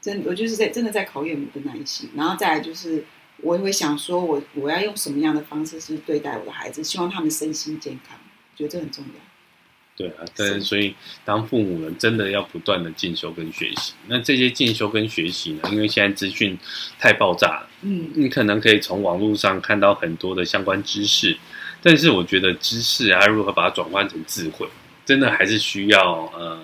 [0.00, 2.08] 真，我就是在真的在考验我的耐心。
[2.14, 3.04] 然后再来就是，
[3.42, 8.18] 我也会想说我我要用什么样的方式去对待我的孩子，希望他们身心健康，
[8.54, 9.20] 觉得这很重要。
[9.96, 13.94] 对啊，但所以当父母呢，真的要不断的进修跟学习。
[14.08, 16.58] 那这些进修跟学习呢，因为现在资讯
[16.98, 21.36] 太爆炸了，嗯，你可能可以从网络上看到很多的相关知识，
[21.82, 24.68] 但是我觉得知识啊，如何把它转换成智慧，
[25.06, 26.60] 真的还是需要呃，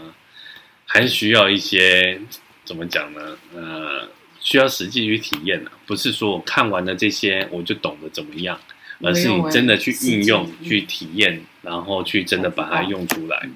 [0.84, 2.20] 还是需要一些
[2.64, 3.38] 怎么讲呢？
[3.54, 4.08] 呃，
[4.40, 8.60] 需要实际去体验的，不是说我看完了这些我就懂得怎么样。
[9.04, 13.48] 而是你真的去运用、去体验，然后去真的把它用出来。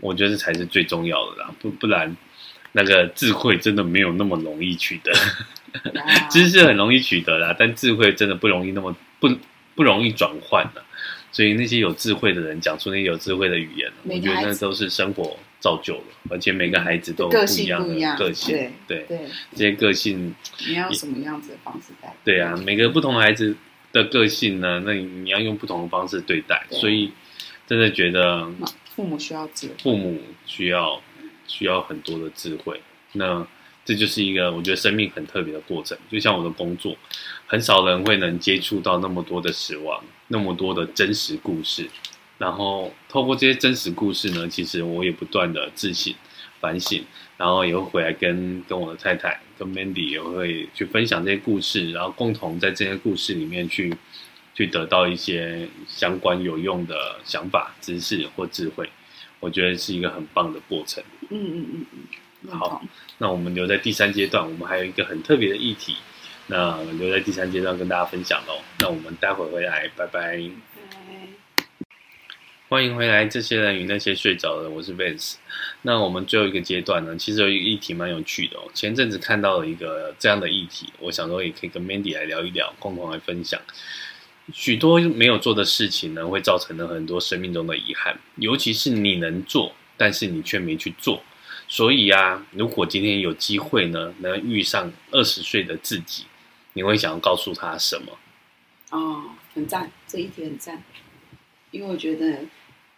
[0.00, 2.16] 我觉得这才是最重要的啦，不不然，
[2.72, 5.12] 那个智慧真的没有那么容易取得。
[6.28, 9.30] 知识很容易取得啦，但智慧真的不容易那么不
[9.74, 10.82] 不容易转换的。
[11.30, 18.70] 所以那些有智慧的人讲出那些有智慧的语言，我觉得那都是生活造就了，而且每个孩子都有不一样的个性。
[18.86, 19.18] 对对，
[19.52, 20.34] 这些个性
[20.66, 22.14] 你要什么样子的方式带？
[22.22, 23.56] 对啊，每个不同的孩子
[23.92, 26.66] 的个性呢，那你你要用不同的方式对待。
[26.70, 27.10] 所以
[27.72, 28.46] 真的觉得
[28.94, 31.00] 父母需要智慧，父母需要
[31.46, 32.78] 需要很多的智慧。
[33.12, 33.46] 那。
[33.84, 36.96] 这就是一个我觉得生命很特别的过程，就像我的工作，
[37.48, 41.90] 很少人会能接触到那么多的死亡，那么多的真实故事，
[42.38, 46.14] 然后透过这些真实故事呢，其实我也不断的自省、
[46.60, 47.04] 反省，
[47.36, 53.92] 然后也会回来跟跟我的太太、跟 Mandy 也会去分享这些故事，然后共同在这些故事里面去
[54.54, 58.88] 去得到一些相关有用的想法、知识或智慧，
[59.40, 61.02] 我觉得是一个很棒的过程。
[61.30, 62.50] 嗯嗯嗯嗯。
[62.50, 62.82] 好，
[63.18, 65.96] 那我们留在第三阶段，我们还有一个很特别的议题，
[66.48, 68.60] 那留在第三阶段跟大家分享喽。
[68.80, 70.36] 那我们待会回来，拜拜。
[70.36, 70.50] 拜。
[72.68, 75.34] 欢迎回来，这些人与那些睡着的，我是 Vance。
[75.82, 78.62] 那我们最后一个阶段呢，其实有一个议题蛮有趣的哦。
[78.72, 83.60] 前阵子看到了一个这样的议题，我想说也可以跟 Mandy 来聊一聊，共同来分享。
[84.52, 91.22] 许多没有做的事情呢，会造成了很多生命中的遗憾，尤其是你能做，但是你却没去做。
[91.68, 96.24] 所以啊，如果今天有机会呢，能遇上二十岁的自己，
[96.72, 98.18] 你会想要告诉他什么？
[98.90, 100.82] 哦，很赞，这一题很赞，
[101.70, 102.40] 因为我觉得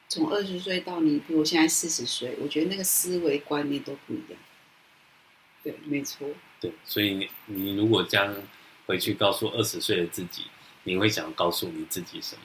[0.09, 4.38] 从二十岁到你，比如现在四十岁，我觉得那个思维观念都不一样。
[5.62, 6.26] 对，没错。
[6.61, 8.35] 对，所以你你如果将
[8.87, 10.42] 回去告诉二十岁的自己，
[10.84, 12.42] 你会想告诉你自己什么？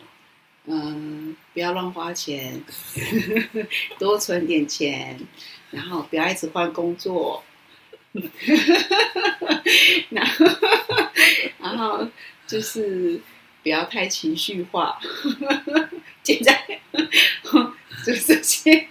[0.66, 2.62] 嗯，不要乱花钱，
[3.98, 5.20] 多存点钱。
[5.72, 7.44] 然后不要一直换工作，
[10.10, 10.46] 然后
[11.60, 12.08] 然后
[12.48, 13.22] 就是
[13.62, 15.00] 不要太情绪化，
[16.24, 16.80] 现在
[18.04, 18.88] 就是这些，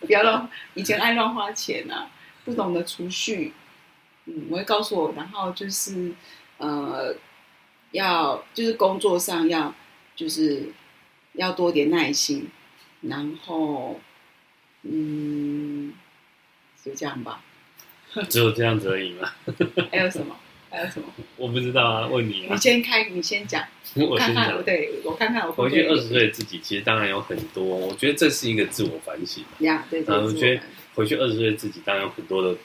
[0.00, 2.10] 不要乱，以前爱乱花钱啊，
[2.44, 3.52] 不懂得储蓄，
[4.24, 6.12] 嗯，我会告诉我，然后就是
[6.58, 7.14] 呃，
[7.96, 9.74] 要就是工作上要
[10.14, 10.72] 就是
[11.32, 12.48] 要多点耐心，
[13.02, 13.98] 然后。
[14.88, 15.92] 嗯，
[16.84, 17.42] 就这样吧。
[18.30, 19.32] 只有这样子而已吗？
[19.90, 20.36] 还有什么？
[20.70, 21.08] 还有什么？
[21.36, 22.46] 我不知道啊，问你。
[22.48, 23.64] 你先开，你先讲。
[23.96, 27.64] 我看看，对，我看看我回去二十岁的自己，其实当然有很多。
[27.64, 29.42] 我觉得这是一个自我反省。
[29.58, 30.04] 呀，对。
[30.06, 30.62] 我觉得
[30.94, 32.56] 回去二十岁的自己，当然有很多的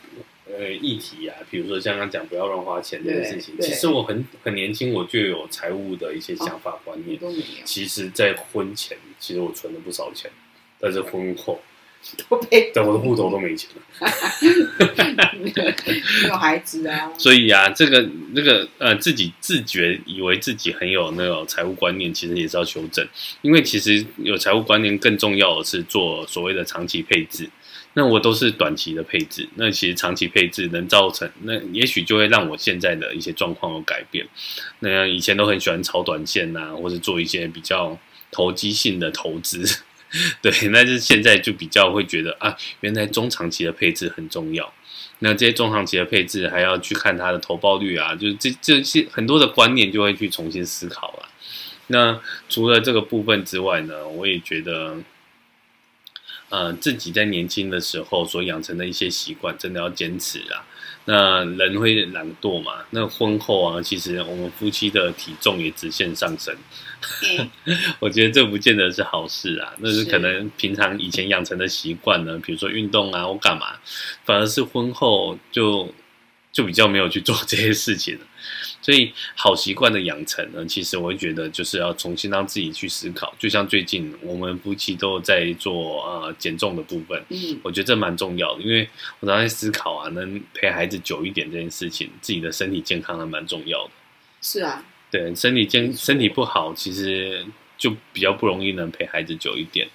[0.58, 3.56] 呃议题啊，比如说像刚刚讲不要乱花钱这件事情。
[3.60, 7.20] 其实我很很年轻，我就有财务的一些想法观念。
[7.66, 10.30] 其实，在婚前，其实我存了不少钱，
[10.80, 11.60] 但是婚后。
[12.28, 14.10] 都被，但，我的户头都没钱了，
[15.40, 15.54] 没
[16.28, 17.14] 有孩子啊。
[17.16, 23.08] 所以啊，这个那个呃，自己自觉以为自己很有那种财务观念，其实也是要修正。
[23.44, 27.48] 因为其实有财务观念更重要的是做所谓的长期配置。
[27.94, 34.26] 那我都是短期的配置，那其实长期配置能造成，那也许就会让我现在的一些状况有改变。
[34.80, 37.98] 那以前都很喜欢炒短线啊，或者做一些比较
[38.32, 39.64] 投机性的投资。
[40.42, 44.74] 对，那是现在就比较会觉得啊，原来中长期的配置很重要。
[45.20, 51.30] 那这些中长期的配置还要去看它的投报率啊，就是这这些很多的观念就会去重新思考了。
[51.88, 54.98] 那除了这个部分之外呢，我也觉得，
[56.52, 60.68] 呃，自己在年轻的时候所养成的一些习惯，真的要坚持啊。
[61.06, 62.74] 那人会懒惰嘛？
[62.92, 66.56] 那婚后啊，其实我们夫妻的体重也直线上升。
[67.40, 67.50] 嗯、
[68.00, 69.74] 我觉得这不见得是好事啊。
[69.80, 73.78] 那是可能平常以前养成的习惯呢，比如说运动啊或干嘛，
[74.26, 75.92] 反而是婚后就
[76.52, 78.26] 就比较没有去做这些事情了。
[78.82, 83.34] 所以好习惯的养成呢，其实我会觉得就是要重新让自己去思考。
[83.38, 88.88] 就像最近我们夫妻都在做呃减重的部分，嗯，我觉得这蛮重要的，因为
[89.20, 93.92] 我常在思考啊，能陪孩子久一点这件事情，自己的身体健康还蛮重要的。
[94.42, 97.46] 是啊，对，身体健身体不好，其实
[97.78, 99.88] 就比较不容易能陪孩子久一点。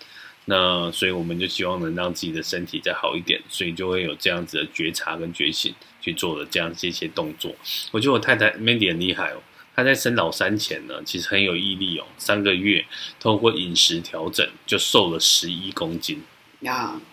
[0.49, 5.75] 那所以我们就希望能让自己的身体再好一点，所以就会有这样子的觉察跟觉醒
[6.07, 7.53] 去做了这样这些动作。
[7.91, 9.43] 我觉得我太太 Mandy 很厉害哦，
[9.75, 12.85] 她在生老三前呢，其实很有毅力哦，三个月
[13.19, 16.23] 透过饮食调整就瘦了十一公斤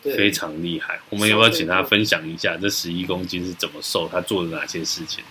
[0.03, 0.99] 非常厉害。
[1.09, 4.07] 我们要不要请她分享一下这十一公斤是怎么瘦？
[4.07, 5.23] 她做了哪些事情？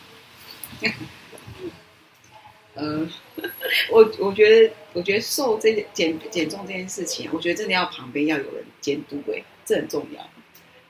[2.74, 3.08] 嗯、
[3.38, 3.46] 呃，
[3.92, 10.28] 我我觉得，我觉得瘦这件减减重这件事情，我觉得真的要旁边要有人监督，哎，这很重要。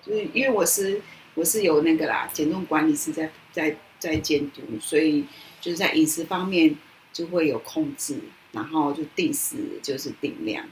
[0.04, 1.00] 就是因为我是
[1.34, 5.24] 我是有那个啦，减重管理师在在在监督，所以
[5.60, 6.76] 就是在饮食方面
[7.12, 8.18] 就会有控制，
[8.52, 10.64] 然后就定时就是定量。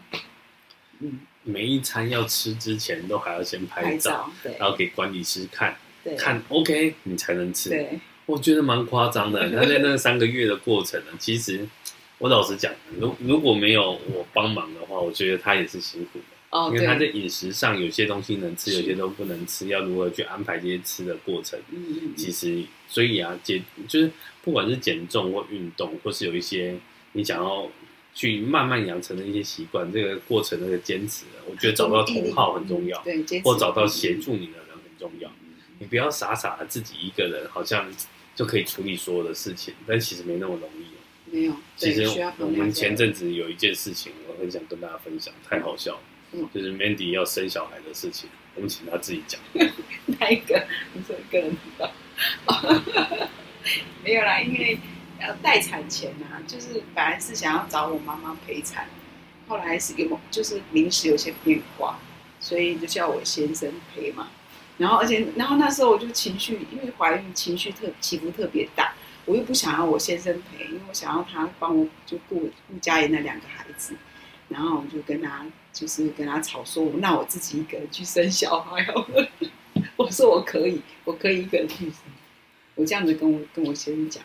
[0.99, 7.71] 嗯，每一餐要吃之前都还要先拍照，对，然后给管理师看，对看 OK 你才能吃。
[7.71, 9.49] 对，我觉得蛮夸张的。
[9.59, 11.67] 他在那三个月的过程呢，其实
[12.19, 16.25] 我老实讲，如如果没有我帮忙的话，我觉得他也是辛苦的。
[16.51, 21.59] 哦，因为他在饮食上有些东西能吃，有些都不能吃，要如何去安排这些吃的过程？
[21.71, 24.11] 嗯，其实所以啊，减就是
[24.43, 26.77] 不管是减重或运动，或是有一些
[27.13, 27.71] 你想要。
[28.13, 35.31] 去慢慢养成的一些习惯，这个过程那个坚持，我觉得找到同好很重要，对，或找到协助你的人很重要。
[35.79, 37.89] 你不要傻傻的自己一个人，好像
[38.35, 41.31] 就可以处理所有的事情，但其实没那么容易。
[41.33, 42.05] 没有，其实
[42.39, 46.01] 我们前阵子有一件事情，我很想跟大家分享，太好笑了，
[46.55, 49.41] 就是 Mandy 要生小孩的事情，我们请他自己讲。
[50.19, 50.67] 哪一个？
[50.95, 51.91] 你说一个人知道？
[54.05, 54.79] 没有啦，因为。
[55.23, 58.89] 要待产前啊，就是本来是想要找我妈妈陪产，
[59.47, 61.99] 后来是有就是临时有些变化，
[62.41, 64.31] 所以就叫我先生陪嘛。
[64.79, 68.95] 然后而且然后那时候我就情绪，因为怀孕情绪特起伏特别大，
[69.27, 73.95] 我又不想要我先生陪，因为我想要他帮我就顾顾家里那两个孩子。
[74.49, 79.29] 然后我就跟他就是跟他吵说，那我自己一个人去生小孩好了。
[79.97, 81.95] 我说我可以，我可以一个人去生。
[82.75, 84.23] 我这样子跟我跟我先生讲。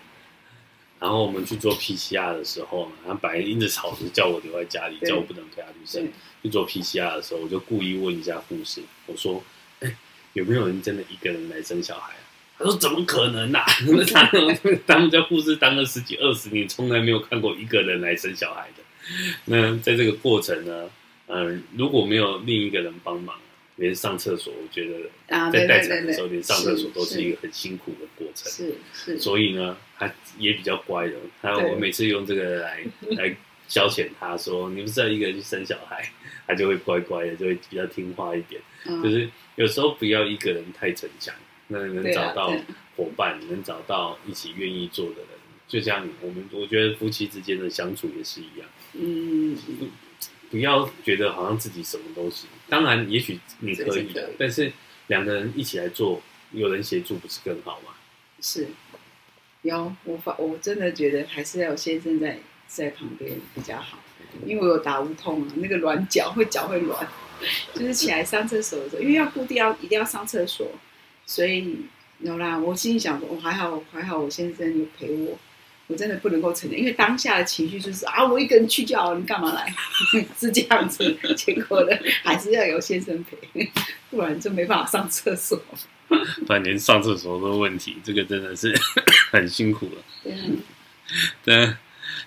[0.98, 6.08] 然后我们去做 PCR 的时候，他本来一直吵着叫我留在家里，叫我不能陪他去生。
[6.42, 9.44] 去做 PCR 的时候，我就故意问一下护士，我说
[9.82, 9.96] ：“哎，
[10.34, 12.24] 有没有人真的一个人来生小孩啊？”
[12.58, 13.66] 他说：“怎么可能啊？
[14.14, 14.32] 他
[14.88, 18.84] 他们家护士当了十几二十年，从来没有看过一个人来生小孩的。
[19.46, 20.90] 那在这个过程呢，嗯、
[21.28, 23.36] 呃，如果没有另一个人帮忙。”
[23.78, 28.50] 连上厕所，我觉得在待产的时候，连上厕所都是一个很辛苦的过程。
[28.50, 30.10] 是是，所以呢，他
[30.40, 31.14] 也比较乖的。
[31.42, 32.86] 他我每次用这个来
[33.18, 33.36] 来
[33.68, 36.10] 消遣他，说你不是要一个人去生小孩，
[36.48, 38.62] 他就会乖乖的，就会比较听话一点。
[39.04, 41.36] 就是有时候不要一个人太逞强，
[41.68, 42.56] 那能找到
[42.96, 45.28] 伙伴，能找到一起愿意做的人，
[45.68, 48.70] 就像我们，我觉得夫妻之间的相处也是一样。
[48.94, 49.58] 嗯。
[50.50, 54.72] 不要觉得好像自己什么都行，当然也许你可以的，但是
[55.08, 56.22] 两个人一起来做，
[56.52, 57.94] 有人协助不是更好吗？
[58.42, 58.68] 是，
[59.64, 63.98] 有我发我真的觉得还是要有先生在在旁边比较好，
[64.46, 67.08] 因为我有打无痛啊，那个软脚会脚会软，
[67.74, 70.68] 就是起来上厕所的时候，因为要固定要一定要上厕所，
[71.26, 71.78] 所以
[72.20, 75.38] 有啦，我心里想说，我还好还好，我先生有陪我。
[75.88, 79.74] 我真的不能够承认，因为当下的情绪就是啊，我一个人去就好，你干嘛来？
[80.40, 83.72] 是这样子，结果呢，还是要有先生陪，
[84.10, 85.62] 不然就没办法上厕所。
[86.08, 88.74] 不然连上厕所都有问题，这个真的是
[89.32, 90.04] 很辛苦了。
[90.24, 90.58] 嗯，
[91.44, 91.74] 对，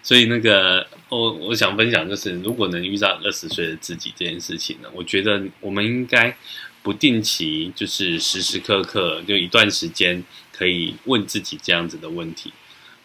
[0.03, 6.37] 所以那个我我想分享就是，如果能遇到二十岁的自己这件事情呢，我觉得我们应该
[6.83, 12.53] 不定期，就是时时刻刻就一段时间，可以问自己这样子的问题。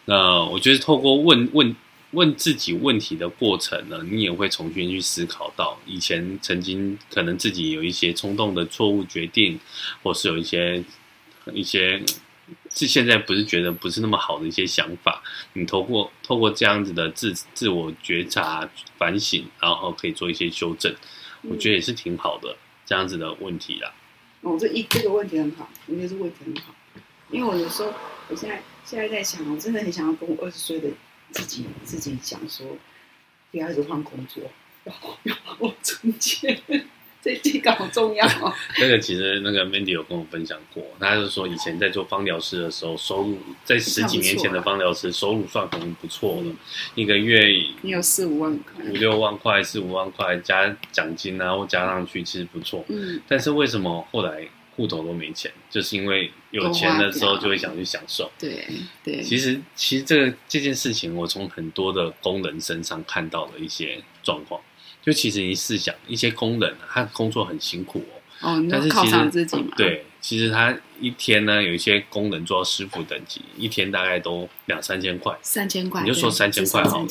[0.06, 1.76] 那我觉得透过问问
[2.12, 9.60] 问自己问题的过程呢，你也会重新去思考到以前曾经可能自己有一些冲动的错误决定，
[10.04, 10.84] 或是有一些
[11.54, 12.04] 一些
[12.70, 15.24] 是现在不是觉得不是那么好的一些想法。
[15.54, 20.93] 你透过透过这样子的自自我觉察反省，然后可以做一些修正，
[21.43, 23.91] 我觉得也是挺好的这样子的问题啦。
[24.41, 26.76] 哦，这一这个问题很好，我觉得这问题很好，
[27.32, 27.91] 因为我有时候
[28.28, 28.62] 我现在。
[28.86, 30.88] 现在在想，我真的很想要跟我二十岁的
[31.31, 32.65] 自己自己讲说，
[33.51, 34.43] 不要一直换工作，
[34.84, 36.61] 要要我存钱，
[37.21, 38.27] 这这个好重要。
[38.79, 46.51] 那个其实那个 Mandy 有跟我分享过，他是说以前在做芳疗师的时候，收入在十几年前的芳疗师收入算很不错的，
[46.95, 47.47] 一个月
[47.81, 52.84] 你有四五万块，五六万块，四五万块加奖金啊，或加上去其实不错。
[52.89, 54.45] 嗯，但是为什么后来？
[54.76, 58.32] 户头都没钱，就是因为有钱的时候就会想去享受。
[58.39, 58.67] 对
[59.03, 64.59] 对，其实其实这个这件事情，我从很多的工人身上看到了一些状况。
[65.05, 68.05] 就其实你试想，一些工人他工作很辛苦
[68.39, 77.07] 哦，哦，但是其实自己嘛，对，其实他一天呢，有一些工人做到师傅等级，一天大概都两三千块，三千块，你就说三千块好了，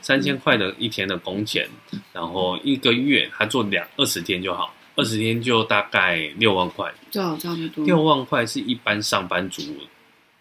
[0.00, 1.68] 三千块的一天的工钱，
[2.12, 4.72] 然后一个月他做两二十天就好。
[4.94, 7.84] 二十天就大概六万块，对，差不多。
[7.84, 9.62] 六万块是一般上班族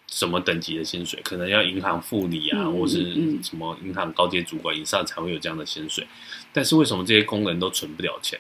[0.07, 6.05] 什么等级的薪水，可能要银行副理啊，嗯、或是什么银行高阶主管以上才会有这样的薪水。
[6.51, 8.39] 但是为什么这些工人都存不了钱？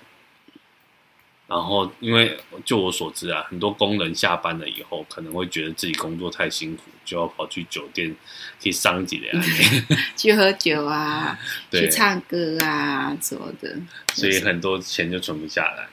[1.47, 8.15] 然后，因为就我所知啊，很多工人下班了以后，可能会觉得自己工作太辛苦，就要跑去酒店
[8.57, 9.27] 去桑几的，
[10.15, 11.37] 去喝酒啊，
[11.71, 13.77] 去唱歌啊什么的，
[14.13, 15.89] 所以很多钱就存不下来。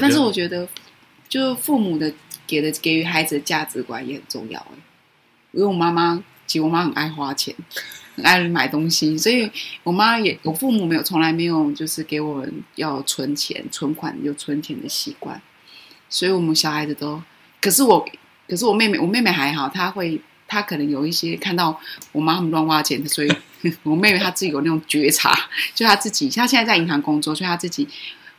[0.00, 0.68] 但是我觉得，
[1.28, 2.12] 就父母的
[2.46, 4.66] 给的给予孩子的价值观也很重要。
[5.52, 7.54] 因为我妈妈，其实我妈很爱花钱。
[8.14, 9.50] 很爱买东西，所以
[9.82, 15.40] 我妈也，我父母没有从来没有就是给我们要存钱、存款有存钱的习惯，
[16.10, 17.22] 所以我们小孩子都，
[17.58, 18.06] 可是我，
[18.46, 21.80] 可是我妹妹，我妹妹还好，她会，她可能有一些看到
[22.12, 23.32] 我妈他们乱花钱，所以
[23.82, 25.34] 我妹妹她自己有那种觉察，
[25.74, 27.88] 就她自己，她现在在银行工作，所以她自己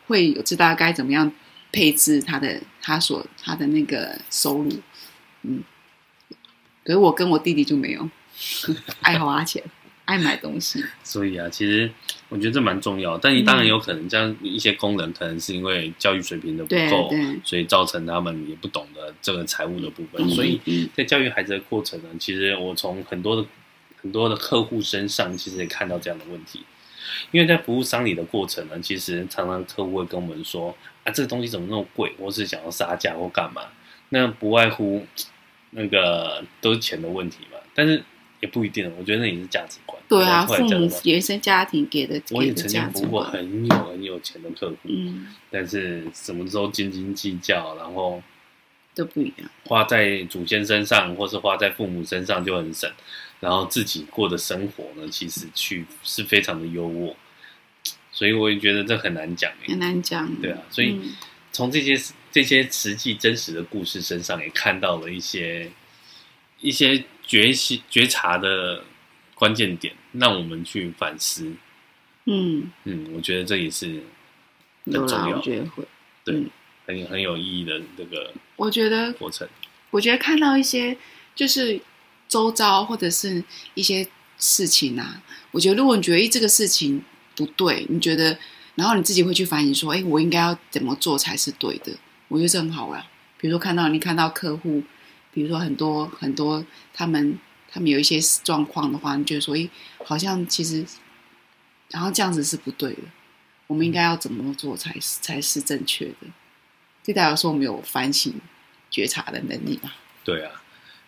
[0.08, 1.32] 会有知道该怎么样
[1.72, 4.72] 配置他的他所他的那个收入，
[5.44, 5.64] 嗯，
[6.84, 8.10] 可是我跟我弟弟就没有。
[9.02, 9.64] 爱花钱，
[10.06, 11.90] 爱买东西，所以啊，其实
[12.30, 13.16] 我觉得这蛮重要。
[13.16, 17.12] 但你当然有可能，像一些工人，可能是因为教育水平的不够，
[17.46, 20.28] 所以造成他们也不懂得这个财务的部分。
[20.32, 20.60] 所以
[20.96, 23.46] 在教育孩子的过程呢，其实我从很多的
[24.02, 26.62] 很多的客户身上，其实也看到这样的问题。
[27.32, 33.62] 因为在服务商里的过程呢，其实常常客户会跟我们说：“啊，这个东西怎么那么贵？”或是想要杀价或干嘛？
[34.10, 35.06] 那不外乎
[35.72, 37.58] 那个都是钱的问题嘛。
[37.74, 38.04] 但是
[38.40, 40.00] 也不一定，我觉得那也是价值观。
[40.08, 42.22] 对啊，父母原生家庭给的。
[42.32, 48.22] 我也曾经服务过很有很有钱的客户，嗯，但是什么时候斤斤计较，然后
[48.94, 52.92] 都不一样，花在祖先身上，或是花在父母身上就很省，
[53.44, 57.14] 然后自己过的生活呢，其实去是非常的优渥，
[58.12, 61.00] 所以我也觉得这很难讲，很难讲，对啊，所以
[61.52, 61.94] 从这些
[62.32, 65.70] 这些实际真实的故事身上，也看到了一些
[66.62, 67.04] 一些。
[67.26, 68.84] 觉醒、觉察的
[69.34, 71.54] 关键点，让我们去反思。
[72.26, 74.04] 嗯嗯，我觉得这也是
[74.86, 75.38] 很重要。
[75.38, 75.88] 我觉得会，
[76.26, 76.50] 对，嗯、
[76.86, 78.34] 很很有意义的这个。
[78.58, 79.48] 我觉得过程，
[79.90, 80.98] 我觉得看到一些
[81.34, 81.80] 就是
[82.28, 83.44] 周遭或者是
[83.74, 84.08] 一些
[84.38, 87.04] 事情啊，我觉得如果你觉得这个事情
[87.36, 88.38] 不对，你觉得，
[88.76, 91.94] 然后你自己会去反省说，哎，我应该要怎么做才是对的？
[92.28, 93.04] 我觉得这很好玩。
[93.38, 94.84] 比如说看到你看到客户。
[95.36, 96.64] 比如说很多很多
[96.94, 99.68] 他们他们有一些状况的话，你觉得说，诶，
[100.06, 100.86] 好像其实，
[101.90, 103.00] 然后这样子是不对的，
[103.66, 106.28] 我们应该要怎么做才是才是正确的？
[107.02, 108.32] 这代表说，我们有反省
[108.92, 109.96] 觉察的能力吧？
[110.24, 110.62] 对啊，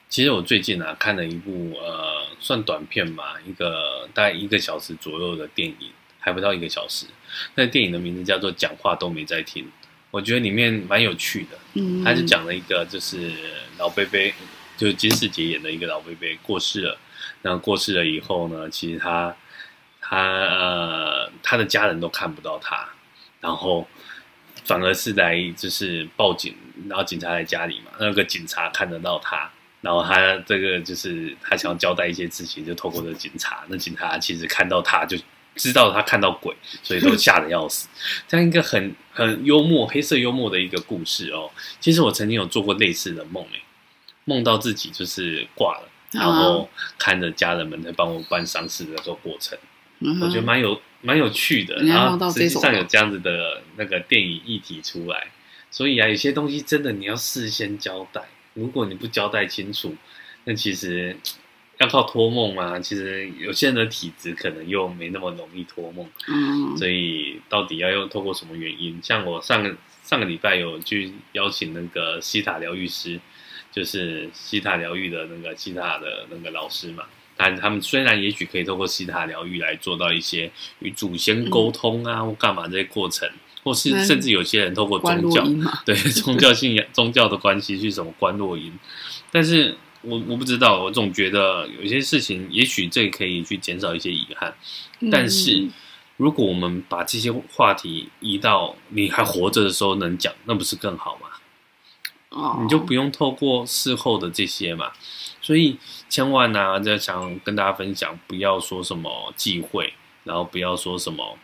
[0.07, 5.89] 其实我最近啊看了一部呃算短片吧，一个大概一个小时左右的电影，
[6.19, 7.05] 还不到一个小时。
[7.55, 9.63] 那电影的名字叫做《讲话都没在听》。
[10.11, 13.29] 我觉得里面蛮有趣的，嗯，他就讲了一个，就是
[13.77, 14.33] 老伯伯，
[14.77, 16.97] 就是金世杰演的一个老伯伯过世了。
[17.41, 19.35] 然后过世了以后呢，其实他
[19.99, 22.87] 他呃他的家人都看不到他，
[23.41, 23.85] 然后
[24.63, 26.55] 反而是来就是报警，
[26.87, 29.51] 然后警察来家里嘛，那个警察看得到他，
[29.85, 35.15] 然后他这个就是他想要交代一些事情，就透过这警察，那警察其实看到他就。
[35.57, 37.87] 知道他看到鬼，所以都吓得要死。
[38.27, 41.49] 这样一个很很幽默、黑色幽默的一个故事哦。
[41.79, 43.61] 其实我曾经有做过类似的梦，哎，
[44.25, 46.69] 梦到自己就是挂了，然后
[46.99, 49.57] 看着家人们在帮我办丧事的这个过程，
[49.99, 51.75] 嗯、我觉得蛮有蛮有趣的。
[51.83, 55.27] 然后实际上有这样子的那个电影议题出来，
[55.71, 58.21] 所以啊，有些东西真的你要事先交代，
[58.55, 59.95] 如果你不交代清楚，
[60.45, 61.15] 那其实。
[61.77, 62.79] 要靠托梦啊？
[62.79, 68.97] 其实有些人的体质可能又没那么容易托梦，嗯，所以到底要用透过什么原因？
[69.03, 73.19] 像我上个上个礼拜有去邀请那个西塔疗愈师，
[73.73, 77.03] 就是西塔疗愈的那个西塔的那个老师嘛。
[77.35, 80.49] 但他们虽然也许可以透过西塔疗愈来做到一些
[80.79, 83.29] 与祖先沟通啊，嗯、或干嘛这些过程，
[83.65, 85.43] 或是甚至有些人透过宗教，
[85.85, 88.71] 对宗教信仰、宗教的关系去什么观落音，
[89.29, 89.75] 但是。
[90.07, 94.53] 我我不知道，我总觉得有些事情，也许这可以去减少一些遗憾。
[95.11, 95.67] 但是，
[96.17, 101.29] 如果我们把这些话题移到你还活着的时候能讲，那不是更好吗？
[102.29, 104.91] 哦，你就不用透过事后的这些嘛。
[105.41, 109.91] 所以，千万呢、啊，就想跟大家分享，不要说什么忌讳，
[110.23, 111.35] 然后不要说什么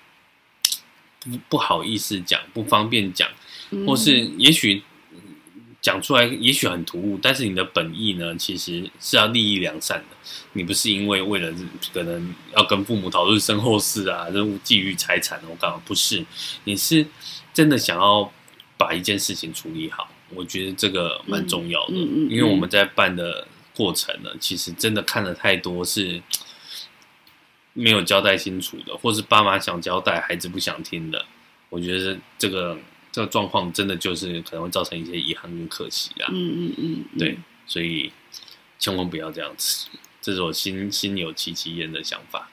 [1.21, 3.29] 不不好意思讲，不方便讲，
[3.87, 4.83] 或是也许。
[5.81, 10.15] 讲出来也许很突兀，但是你的本意呢，其实是要利益良善的。
[10.53, 11.51] 你不是因为为了
[11.91, 16.23] 可能要跟父母讨论身后事啊，任务觊觎财产，我干嘛不是？
[16.65, 17.03] 你是
[17.51, 18.31] 真的想要
[18.77, 20.07] 把一件事情处理好。
[20.35, 26.21] 我觉得这个蛮重要的，嗯嗯嗯嗯、因为我们在办的过程呢，其实真的看了太多是
[27.73, 31.25] 没有交代清楚的，或是爸妈想交代，孩子不想听的。
[31.69, 32.77] 我觉得这个
[33.11, 36.27] 这个状况真的就是可能会造成一些遗憾跟可惜啊。
[36.31, 38.11] 嗯嗯嗯，嗯，对，所以
[38.77, 39.87] 千万不要这样子，
[40.21, 42.49] 这是我心心有戚戚焉的想法。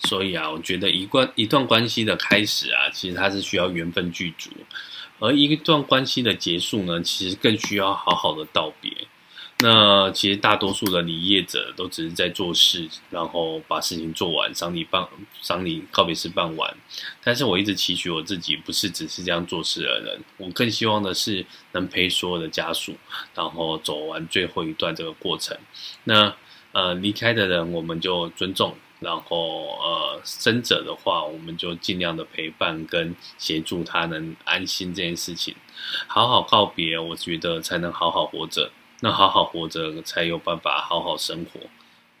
[0.00, 4.50] 所以啊，我觉得一关一段关系的开始啊，其实它是需要缘分具足，
[5.20, 8.90] 而一段关系的结束呢，其实更需要好好的道别。
[9.62, 15.08] 那其实大多数的离业者都只是在做事，然后把事情做完，丧礼办，
[15.40, 16.74] 丧礼告别式办完。
[17.22, 22.94] 但是我一直期许我自己，不是只是这样做事的人，我更希望的是能陪所有的家属，
[23.34, 25.56] 然后走完最后一段这个过程。
[26.04, 26.34] 那
[26.72, 28.76] 呃，离开的人我们就尊重。
[29.00, 35.56] 然后，呃，生者的话，我们就尽量的陪伴跟协助他能安心这件事情，
[36.06, 38.70] 好好告别，我觉得才能好好活着。
[39.04, 41.58] 那好好活着，才有办法好好生活。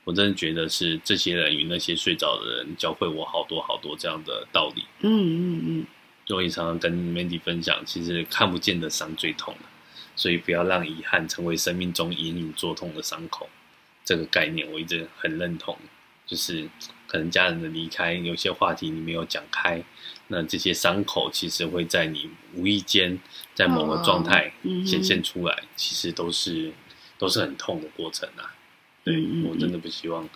[0.02, 4.84] 我真的觉得是这些人与那些睡着的人教会我好多好多这样的道理。
[4.98, 5.86] 嗯嗯嗯。
[6.26, 9.54] 所以常常跟 Mandy 分享，其实看不见的伤最痛，
[10.16, 13.48] 所以不要让遗憾成为生命中隐隐作痛的伤口。
[14.04, 15.78] 这个概念我一直很认同。
[16.26, 16.68] 就是
[17.06, 19.82] 可能家人的离开，有些话题你没有讲开，
[20.32, 23.20] 那这些伤口其实会在你无意间，
[23.54, 24.50] 在某个状态
[24.86, 26.72] 显现出来，其实都是
[27.18, 28.54] 都是很痛的过程啊。
[29.04, 30.26] 对，我真的不希望，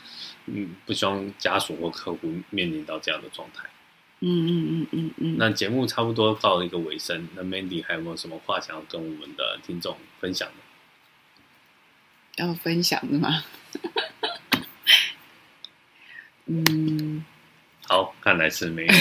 [0.44, 3.66] 嗯，不希望家属或客户面临到这样的状态。
[4.20, 5.36] 嗯嗯嗯嗯嗯。
[5.38, 10.55] 那节目差不多到了一个尾声，那 Mandy 还有没有什么话想要跟我们的听众分享的？
[12.44, 13.44] 要分享的吗？
[16.44, 17.24] 嗯，
[17.89, 18.93] 好，看来是没有。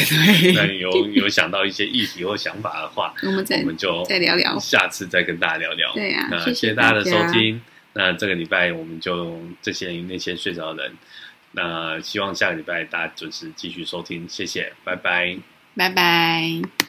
[0.54, 5.92] 那有有想到一些议题或想法的话，我们我们就再聊聊，下次再跟大家聊聊。
[5.94, 7.60] 对呀，那谢谢大家的收听。
[7.94, 10.94] 那这个礼拜我们就这些那些睡着的人，
[11.54, 15.38] 那希望下个礼拜大家准时继续收听，谢谢，拜拜，
[15.76, 16.86] 拜拜。